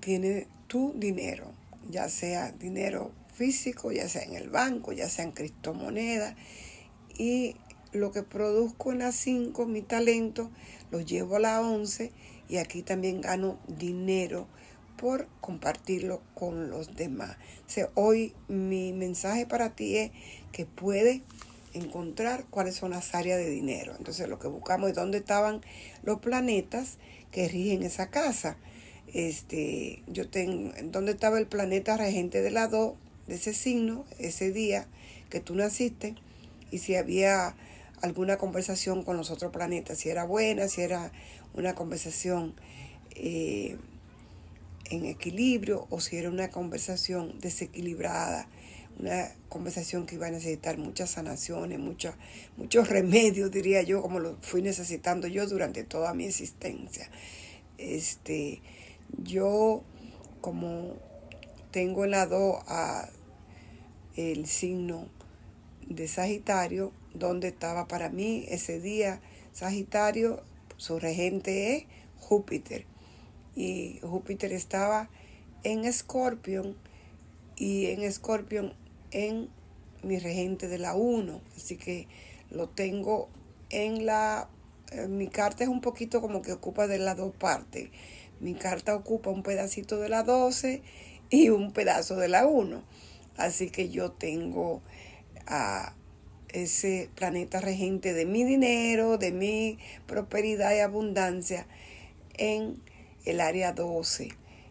tienes 0.00 0.46
tu 0.68 0.94
dinero, 0.96 1.52
ya 1.90 2.08
sea 2.08 2.52
dinero 2.52 3.12
físico, 3.34 3.92
ya 3.92 4.08
sea 4.08 4.22
en 4.22 4.36
el 4.36 4.48
banco, 4.48 4.92
ya 4.92 5.10
sea 5.10 5.24
en 5.24 5.32
criptomonedas, 5.32 6.34
y 7.18 7.56
lo 7.92 8.10
que 8.10 8.22
produzco 8.22 8.92
en 8.92 9.00
la 9.00 9.12
5, 9.12 9.66
mi 9.66 9.82
talento, 9.82 10.50
lo 10.90 11.02
llevo 11.02 11.36
a 11.36 11.40
la 11.40 11.60
11 11.60 12.10
y 12.48 12.56
aquí 12.56 12.82
también 12.82 13.20
gano 13.20 13.58
dinero 13.66 14.46
por 14.96 15.28
compartirlo 15.40 16.20
con 16.34 16.70
los 16.70 16.96
demás. 16.96 17.36
hoy 17.94 18.34
mi 18.48 18.92
mensaje 18.92 19.46
para 19.46 19.70
ti 19.70 19.96
es 19.96 20.10
que 20.50 20.66
puedes 20.66 21.22
encontrar 21.74 22.46
cuáles 22.50 22.74
son 22.74 22.90
las 22.90 23.14
áreas 23.14 23.38
de 23.38 23.48
dinero. 23.48 23.94
Entonces 23.96 24.28
lo 24.28 24.38
que 24.38 24.48
buscamos 24.48 24.90
es 24.90 24.96
dónde 24.96 25.18
estaban 25.18 25.60
los 26.02 26.18
planetas 26.18 26.98
que 27.30 27.48
rigen 27.48 27.82
esa 27.82 28.10
casa. 28.10 28.56
Este, 29.12 30.02
yo 30.06 30.28
tengo, 30.28 30.72
dónde 30.84 31.12
estaba 31.12 31.38
el 31.38 31.46
planeta 31.46 31.96
regente 31.96 32.42
de 32.42 32.50
la 32.50 32.68
2, 32.68 32.94
de 33.26 33.34
ese 33.36 33.54
signo, 33.54 34.04
ese 34.18 34.52
día 34.52 34.86
que 35.30 35.40
tú 35.40 35.54
naciste, 35.54 36.14
y 36.70 36.78
si 36.78 36.96
había 36.96 37.54
alguna 38.02 38.36
conversación 38.36 39.02
con 39.02 39.16
los 39.16 39.30
otros 39.30 39.52
planetas, 39.52 39.98
si 39.98 40.08
era 40.08 40.24
buena, 40.24 40.68
si 40.68 40.82
era 40.82 41.12
una 41.58 41.74
conversación 41.74 42.54
eh, 43.14 43.76
en 44.90 45.04
equilibrio 45.04 45.86
o 45.90 46.00
si 46.00 46.16
era 46.16 46.30
una 46.30 46.50
conversación 46.50 47.38
desequilibrada, 47.40 48.48
una 48.98 49.30
conversación 49.48 50.06
que 50.06 50.14
iba 50.14 50.28
a 50.28 50.30
necesitar 50.30 50.78
muchas 50.78 51.10
sanaciones, 51.10 51.78
muchos, 51.78 52.14
muchos 52.56 52.88
remedios, 52.88 53.50
diría 53.50 53.82
yo, 53.82 54.02
como 54.02 54.18
lo 54.20 54.36
fui 54.40 54.62
necesitando 54.62 55.26
yo 55.28 55.46
durante 55.46 55.84
toda 55.84 56.14
mi 56.14 56.24
existencia. 56.24 57.10
Este, 57.76 58.60
yo, 59.22 59.82
como 60.40 60.94
tengo 61.70 62.04
en 62.04 62.12
la 62.12 62.28
a 62.66 63.08
el 64.16 64.46
signo 64.46 65.06
de 65.86 66.08
Sagitario, 66.08 66.92
donde 67.14 67.48
estaba 67.48 67.86
para 67.86 68.10
mí 68.10 68.44
ese 68.48 68.80
día 68.80 69.20
Sagitario, 69.52 70.42
su 70.78 70.98
regente 70.98 71.76
es 71.76 71.84
Júpiter 72.16 72.86
y 73.54 73.98
Júpiter 74.02 74.52
estaba 74.52 75.10
en 75.64 75.84
Escorpión 75.84 76.76
y 77.56 77.86
en 77.86 78.02
Escorpión 78.02 78.72
en 79.10 79.50
mi 80.02 80.18
regente 80.18 80.68
de 80.68 80.78
la 80.78 80.94
1. 80.94 81.40
Así 81.56 81.76
que 81.76 82.06
lo 82.50 82.68
tengo 82.68 83.28
en 83.70 84.06
la... 84.06 84.48
mi 85.08 85.26
carta 85.26 85.64
es 85.64 85.68
un 85.68 85.80
poquito 85.80 86.20
como 86.20 86.40
que 86.40 86.52
ocupa 86.52 86.86
de 86.86 86.98
las 86.98 87.16
dos 87.16 87.34
partes. 87.34 87.90
Mi 88.40 88.54
carta 88.54 88.94
ocupa 88.94 89.30
un 89.30 89.42
pedacito 89.42 89.98
de 89.98 90.08
la 90.08 90.22
12 90.22 90.82
y 91.30 91.48
un 91.48 91.72
pedazo 91.72 92.14
de 92.16 92.28
la 92.28 92.46
1. 92.46 92.82
Así 93.36 93.70
que 93.70 93.88
yo 93.88 94.12
tengo 94.12 94.82
a 95.46 95.94
ese 96.50 97.10
planeta 97.14 97.60
regente 97.60 98.12
de 98.12 98.24
mi 98.24 98.44
dinero, 98.44 99.18
de 99.18 99.32
mi 99.32 99.78
prosperidad 100.06 100.74
y 100.74 100.80
abundancia 100.80 101.66
en 102.34 102.82
el 103.24 103.40
área 103.40 103.72
12. 103.72 104.28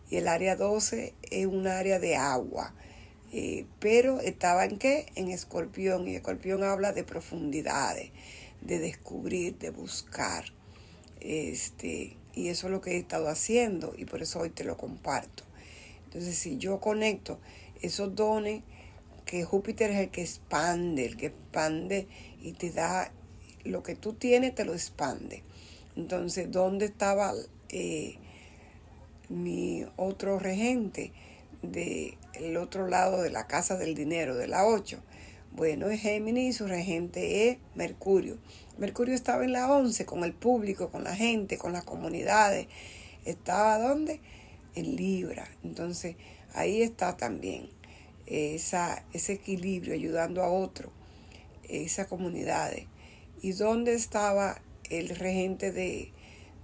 Y 0.10 0.16
el 0.16 0.28
área 0.28 0.56
12 0.56 1.14
es 1.30 1.46
un 1.46 1.68
área 1.68 2.00
de 2.00 2.16
agua. 2.16 2.74
Eh, 3.34 3.66
pero 3.80 4.22
estaba 4.22 4.66
en 4.66 4.78
qué? 4.78 5.08
En 5.16 5.30
escorpión. 5.30 6.08
Y 6.08 6.16
escorpión 6.16 6.64
habla 6.64 6.94
de 6.94 7.04
profundidades, 7.04 8.12
de 8.62 8.80
descubrir, 8.80 9.58
de 9.58 9.70
buscar. 9.70 10.46
Este, 11.20 12.16
y 12.34 12.50
eso 12.50 12.68
es 12.68 12.72
lo 12.72 12.82
que 12.82 12.92
he 12.92 12.98
estado 12.98 13.28
haciendo 13.28 13.94
y 13.98 14.06
por 14.06 14.22
eso 14.22 14.40
hoy 14.40 14.50
te 14.50 14.64
lo 14.64 14.78
comparto. 14.78 15.44
Entonces, 16.06 16.38
si 16.38 16.58
yo 16.58 16.80
conecto 16.80 17.40
esos 17.82 18.16
dones, 18.16 18.64
que 19.28 19.44
Júpiter 19.44 19.92
es 19.92 19.98
el 19.98 20.10
que 20.10 20.22
expande, 20.22 21.06
el 21.06 21.18
que 21.18 21.28
expande 21.28 22.08
y 22.42 22.54
te 22.54 22.72
da 22.72 23.12
lo 23.64 23.84
que 23.84 23.94
tú 23.94 24.14
tienes, 24.14 24.56
te 24.56 24.66
lo 24.66 24.74
expande. 24.74 25.44
Entonces, 25.96 26.52
¿dónde 26.52 26.86
estaba 26.86 27.34
eh, 27.70 28.18
mi 29.30 29.86
otro 29.98 30.40
regente 30.40 31.12
del 31.62 32.58
otro 32.58 32.88
lado 32.88 33.22
de 33.22 33.30
la 33.30 33.48
casa 33.48 33.78
del 33.78 33.96
dinero, 33.96 34.36
de 34.36 34.48
la 34.48 34.66
8. 34.66 35.00
Bueno, 35.52 35.90
es 35.90 36.02
Géminis 36.02 36.56
y 36.56 36.58
su 36.58 36.68
regente 36.68 37.50
es 37.50 37.58
Mercurio. 37.76 38.38
Mercurio 38.78 39.16
estaba 39.16 39.44
en 39.44 39.54
la 39.54 39.72
11 39.72 40.06
con 40.06 40.24
el 40.24 40.34
público, 40.34 40.90
con 40.90 41.04
la 41.04 41.16
gente, 41.16 41.58
con 41.58 41.74
las 41.74 41.84
comunidades, 41.84 42.68
estaba 43.26 43.80
donde? 43.80 44.22
En 44.76 44.96
Libra. 44.96 45.50
Entonces, 45.64 46.16
ahí 46.54 46.82
está 46.82 47.18
también 47.18 47.70
esa, 48.28 49.04
ese 49.14 49.34
equilibrio, 49.34 49.94
ayudando 49.94 50.44
a 50.44 50.50
otro, 50.50 50.92
esas 51.68 52.08
comunidades. 52.08 52.86
¿Y 53.42 53.52
dónde 53.54 53.94
estaba 53.94 54.62
el 54.90 55.10
regente 55.10 55.72
de, 55.72 56.12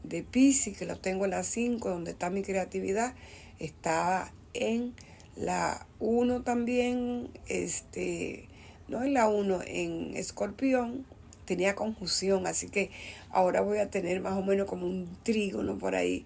de 0.04 0.23
Pisces, 0.23 0.78
que 0.78 0.86
lo 0.86 0.97
tengo 0.97 1.26
en 1.26 1.32
la 1.32 1.43
5, 1.43 1.89
donde 1.89 2.12
está 2.12 2.30
mi 2.30 2.41
creatividad? 2.41 3.15
Estaba 3.60 4.32
en 4.54 4.93
la 5.36 5.88
1 5.99 6.41
también, 6.43 7.30
este, 7.47 8.47
no 8.88 9.04
en 9.04 9.13
la 9.13 9.30
1, 9.30 9.62
en 9.65 10.15
Escorpión, 10.15 11.06
tenía 11.45 11.76
conjunción, 11.76 12.47
así 12.47 12.69
que 12.69 12.89
ahora 13.30 13.62
voy 13.62 13.80
a 13.80 13.89
tener 13.89 14.21
más 14.21 14.34
o 14.34 14.43
menos 14.43 14.67
como 14.67 14.86
un 14.86 15.17
trígono 15.23 15.78
por 15.78 15.95
ahí 15.95 16.26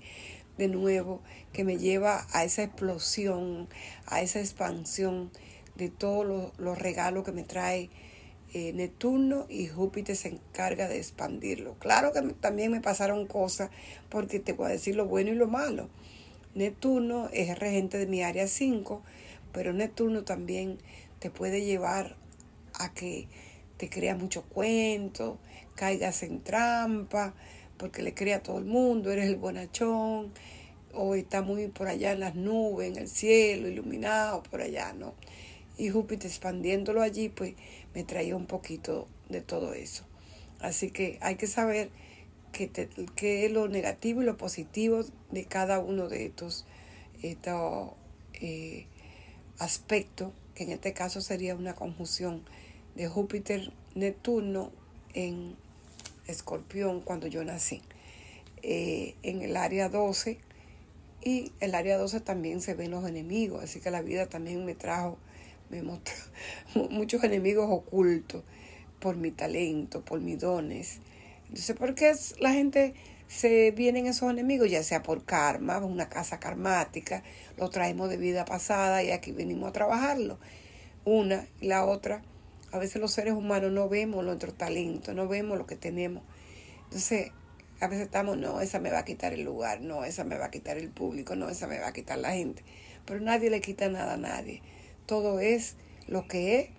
de 0.57 0.67
nuevo 0.67 1.21
que 1.53 1.63
me 1.63 1.77
lleva 1.77 2.27
a 2.31 2.43
esa 2.43 2.63
explosión, 2.63 3.67
a 4.05 4.21
esa 4.21 4.39
expansión 4.39 5.31
de 5.75 5.89
todos 5.89 6.51
los, 6.57 6.79
regalos 6.79 7.23
que 7.23 7.31
me 7.31 7.43
trae 7.43 7.89
eh, 8.53 8.73
Neptuno 8.73 9.45
y 9.49 9.67
Júpiter 9.67 10.15
se 10.15 10.29
encarga 10.29 10.87
de 10.87 10.97
expandirlo. 10.97 11.75
Claro 11.79 12.11
que 12.11 12.21
también 12.21 12.71
me 12.71 12.81
pasaron 12.81 13.27
cosas 13.27 13.69
porque 14.09 14.39
te 14.39 14.53
voy 14.53 14.67
a 14.67 14.69
decir 14.69 14.95
lo 14.95 15.05
bueno 15.05 15.31
y 15.31 15.35
lo 15.35 15.47
malo. 15.47 15.89
Neptuno 16.55 17.29
es 17.33 17.57
regente 17.59 17.99
de 17.99 18.07
mi 18.07 18.23
área 18.23 18.47
5, 18.47 19.03
pero 19.51 19.73
Neptuno 19.73 20.23
también 20.23 20.79
te 21.19 21.29
puede 21.29 21.63
llevar 21.63 22.15
a 22.73 22.93
que 22.93 23.27
te 23.77 23.89
creas 23.89 24.17
mucho 24.17 24.43
cuento, 24.43 25.37
caigas 25.75 26.23
en 26.23 26.41
trampa, 26.41 27.35
porque 27.77 28.01
le 28.01 28.13
crea 28.13 28.37
a 28.37 28.43
todo 28.43 28.59
el 28.59 28.65
mundo, 28.65 29.11
eres 29.11 29.27
el 29.27 29.35
bonachón, 29.35 30.31
o 30.93 31.15
está 31.15 31.41
muy 31.41 31.67
por 31.67 31.87
allá 31.87 32.11
en 32.11 32.19
las 32.19 32.35
nubes, 32.35 32.89
en 32.89 32.97
el 32.97 33.07
cielo, 33.07 33.67
iluminado 33.67 34.43
por 34.43 34.61
allá, 34.61 34.93
¿no? 34.93 35.13
Y 35.77 35.89
Júpiter 35.89 36.29
expandiéndolo 36.29 37.01
allí, 37.01 37.29
pues 37.29 37.53
me 37.93 38.03
traía 38.03 38.35
un 38.35 38.47
poquito 38.47 39.07
de 39.29 39.41
todo 39.41 39.73
eso. 39.73 40.03
Así 40.59 40.89
que 40.89 41.19
hay 41.21 41.35
que 41.35 41.45
saber 41.47 41.91
qué 42.51 43.45
es 43.45 43.51
lo 43.51 43.67
negativo 43.67 44.23
y 44.23 44.25
lo 44.25 44.37
positivo 44.37 45.03
de 45.31 45.45
cada 45.45 45.79
uno 45.79 46.09
de 46.09 46.25
estos, 46.25 46.65
estos 47.21 47.91
eh, 48.33 48.87
aspectos, 49.59 50.31
que 50.55 50.63
en 50.63 50.71
este 50.71 50.93
caso 50.93 51.21
sería 51.21 51.55
una 51.55 51.75
conjunción 51.75 52.43
de 52.95 53.07
Júpiter-Neptuno 53.07 54.71
en 55.13 55.55
Escorpión 56.27 57.01
cuando 57.01 57.27
yo 57.27 57.43
nací. 57.43 57.81
Eh, 58.63 59.15
en 59.23 59.41
el 59.41 59.55
área 59.55 59.89
12 59.89 60.39
y 61.23 61.51
el 61.59 61.75
área 61.75 61.97
12 61.97 62.21
también 62.21 62.61
se 62.61 62.73
ven 62.73 62.91
los 62.91 63.07
enemigos, 63.07 63.63
así 63.63 63.79
que 63.79 63.91
la 63.91 64.01
vida 64.01 64.27
también 64.27 64.65
me 64.65 64.75
trajo, 64.75 65.17
me 65.69 65.83
mostró 65.83 66.15
muchos 66.89 67.23
enemigos 67.23 67.67
ocultos 67.69 68.43
por 68.99 69.15
mi 69.15 69.31
talento, 69.31 70.03
por 70.03 70.21
mis 70.21 70.39
dones. 70.39 70.99
Entonces, 71.49 71.75
¿por 71.75 71.95
qué 71.95 72.13
la 72.39 72.51
gente 72.51 72.93
se 73.27 73.71
vienen 73.71 74.07
esos 74.07 74.29
enemigos? 74.29 74.69
Ya 74.69 74.83
sea 74.83 75.03
por 75.03 75.23
karma, 75.23 75.77
una 75.79 76.09
casa 76.09 76.39
karmática, 76.39 77.23
lo 77.57 77.69
traemos 77.69 78.09
de 78.09 78.17
vida 78.17 78.45
pasada 78.45 79.03
y 79.03 79.11
aquí 79.11 79.31
venimos 79.31 79.69
a 79.69 79.73
trabajarlo. 79.73 80.39
Una 81.05 81.47
y 81.61 81.67
la 81.67 81.85
otra 81.85 82.21
a 82.71 82.77
veces 82.79 83.01
los 83.01 83.11
seres 83.11 83.33
humanos 83.33 83.71
no 83.71 83.89
vemos 83.89 84.23
nuestro 84.23 84.53
talento, 84.53 85.13
no 85.13 85.27
vemos 85.27 85.57
lo 85.57 85.65
que 85.65 85.75
tenemos. 85.75 86.23
Entonces, 86.85 87.31
a 87.79 87.87
veces 87.87 88.05
estamos, 88.05 88.37
no, 88.37 88.61
esa 88.61 88.79
me 88.79 88.91
va 88.91 88.99
a 88.99 89.05
quitar 89.05 89.33
el 89.33 89.43
lugar, 89.43 89.81
no, 89.81 90.03
esa 90.03 90.23
me 90.23 90.37
va 90.37 90.45
a 90.45 90.51
quitar 90.51 90.77
el 90.77 90.89
público, 90.89 91.35
no, 91.35 91.49
esa 91.49 91.67
me 91.67 91.79
va 91.79 91.87
a 91.87 91.93
quitar 91.93 92.17
la 92.17 92.33
gente. 92.33 92.63
Pero 93.05 93.19
nadie 93.21 93.49
le 93.49 93.61
quita 93.61 93.87
nada 93.89 94.15
a 94.15 94.17
nadie. 94.17 94.61
Todo 95.05 95.39
es 95.39 95.75
lo 96.07 96.27
que 96.27 96.59
es 96.59 96.69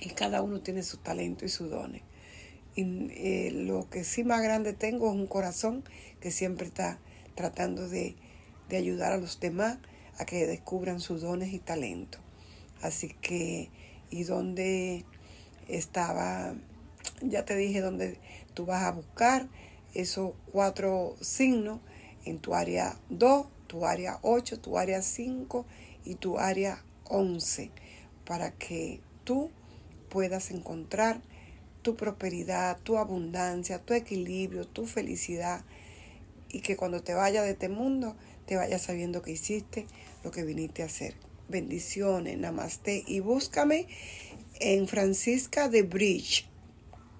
y 0.00 0.10
cada 0.10 0.42
uno 0.42 0.60
tiene 0.60 0.82
su 0.82 0.96
talento 0.98 1.44
y 1.44 1.48
sus 1.48 1.70
dones. 1.70 2.02
Y 2.74 2.82
eh, 3.10 3.50
lo 3.52 3.88
que 3.90 4.04
sí 4.04 4.24
más 4.24 4.42
grande 4.42 4.72
tengo 4.72 5.08
es 5.08 5.14
un 5.14 5.26
corazón 5.26 5.84
que 6.20 6.30
siempre 6.30 6.66
está 6.66 6.98
tratando 7.34 7.88
de, 7.88 8.16
de 8.68 8.76
ayudar 8.76 9.12
a 9.12 9.16
los 9.18 9.40
demás 9.40 9.78
a 10.18 10.24
que 10.24 10.46
descubran 10.46 11.00
sus 11.00 11.22
dones 11.22 11.52
y 11.52 11.58
talentos. 11.58 12.20
Así 12.80 13.08
que 13.20 13.70
y 14.10 14.24
donde 14.24 15.04
estaba, 15.68 16.54
ya 17.22 17.44
te 17.44 17.56
dije 17.56 17.80
dónde 17.80 18.18
tú 18.54 18.66
vas 18.66 18.84
a 18.84 18.92
buscar 18.92 19.48
esos 19.94 20.32
cuatro 20.52 21.16
signos 21.20 21.80
en 22.24 22.38
tu 22.38 22.54
área 22.54 22.96
2, 23.10 23.46
tu 23.66 23.86
área 23.86 24.18
8, 24.22 24.60
tu 24.60 24.78
área 24.78 25.02
5 25.02 25.66
y 26.04 26.14
tu 26.16 26.38
área 26.38 26.84
11 27.04 27.70
para 28.24 28.50
que 28.52 29.00
tú 29.24 29.50
puedas 30.08 30.50
encontrar 30.50 31.20
tu 31.82 31.96
prosperidad, 31.96 32.78
tu 32.82 32.98
abundancia, 32.98 33.78
tu 33.78 33.94
equilibrio, 33.94 34.66
tu 34.66 34.86
felicidad 34.86 35.64
y 36.50 36.60
que 36.60 36.76
cuando 36.76 37.02
te 37.02 37.14
vayas 37.14 37.44
de 37.44 37.52
este 37.52 37.68
mundo 37.68 38.16
te 38.46 38.56
vayas 38.56 38.82
sabiendo 38.82 39.22
que 39.22 39.32
hiciste 39.32 39.86
lo 40.24 40.30
que 40.30 40.44
viniste 40.44 40.82
a 40.82 40.86
hacer. 40.86 41.27
Bendiciones, 41.48 42.36
namaste. 42.38 43.04
Y 43.06 43.20
búscame 43.20 43.86
en 44.60 44.86
Francisca 44.86 45.68
de 45.68 45.82
Bridge, 45.82 46.46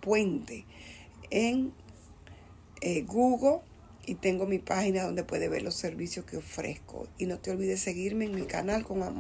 Puente, 0.03 0.67
en 1.31 1.73
eh, 2.83 3.03
Google. 3.03 3.61
Y 4.05 4.14
tengo 4.14 4.47
mi 4.47 4.59
página 4.59 5.05
donde 5.05 5.25
puede 5.25 5.49
ver 5.49 5.62
los 5.62 5.75
servicios 5.75 6.25
que 6.25 6.37
ofrezco. 6.37 7.09
Y 7.19 7.27
no 7.27 7.38
te 7.38 7.51
olvides 7.51 7.81
seguirme 7.81 8.27
en 8.27 8.35
mi 8.35 8.43
canal 8.43 8.85
con 8.85 9.03
amor. 9.03 9.17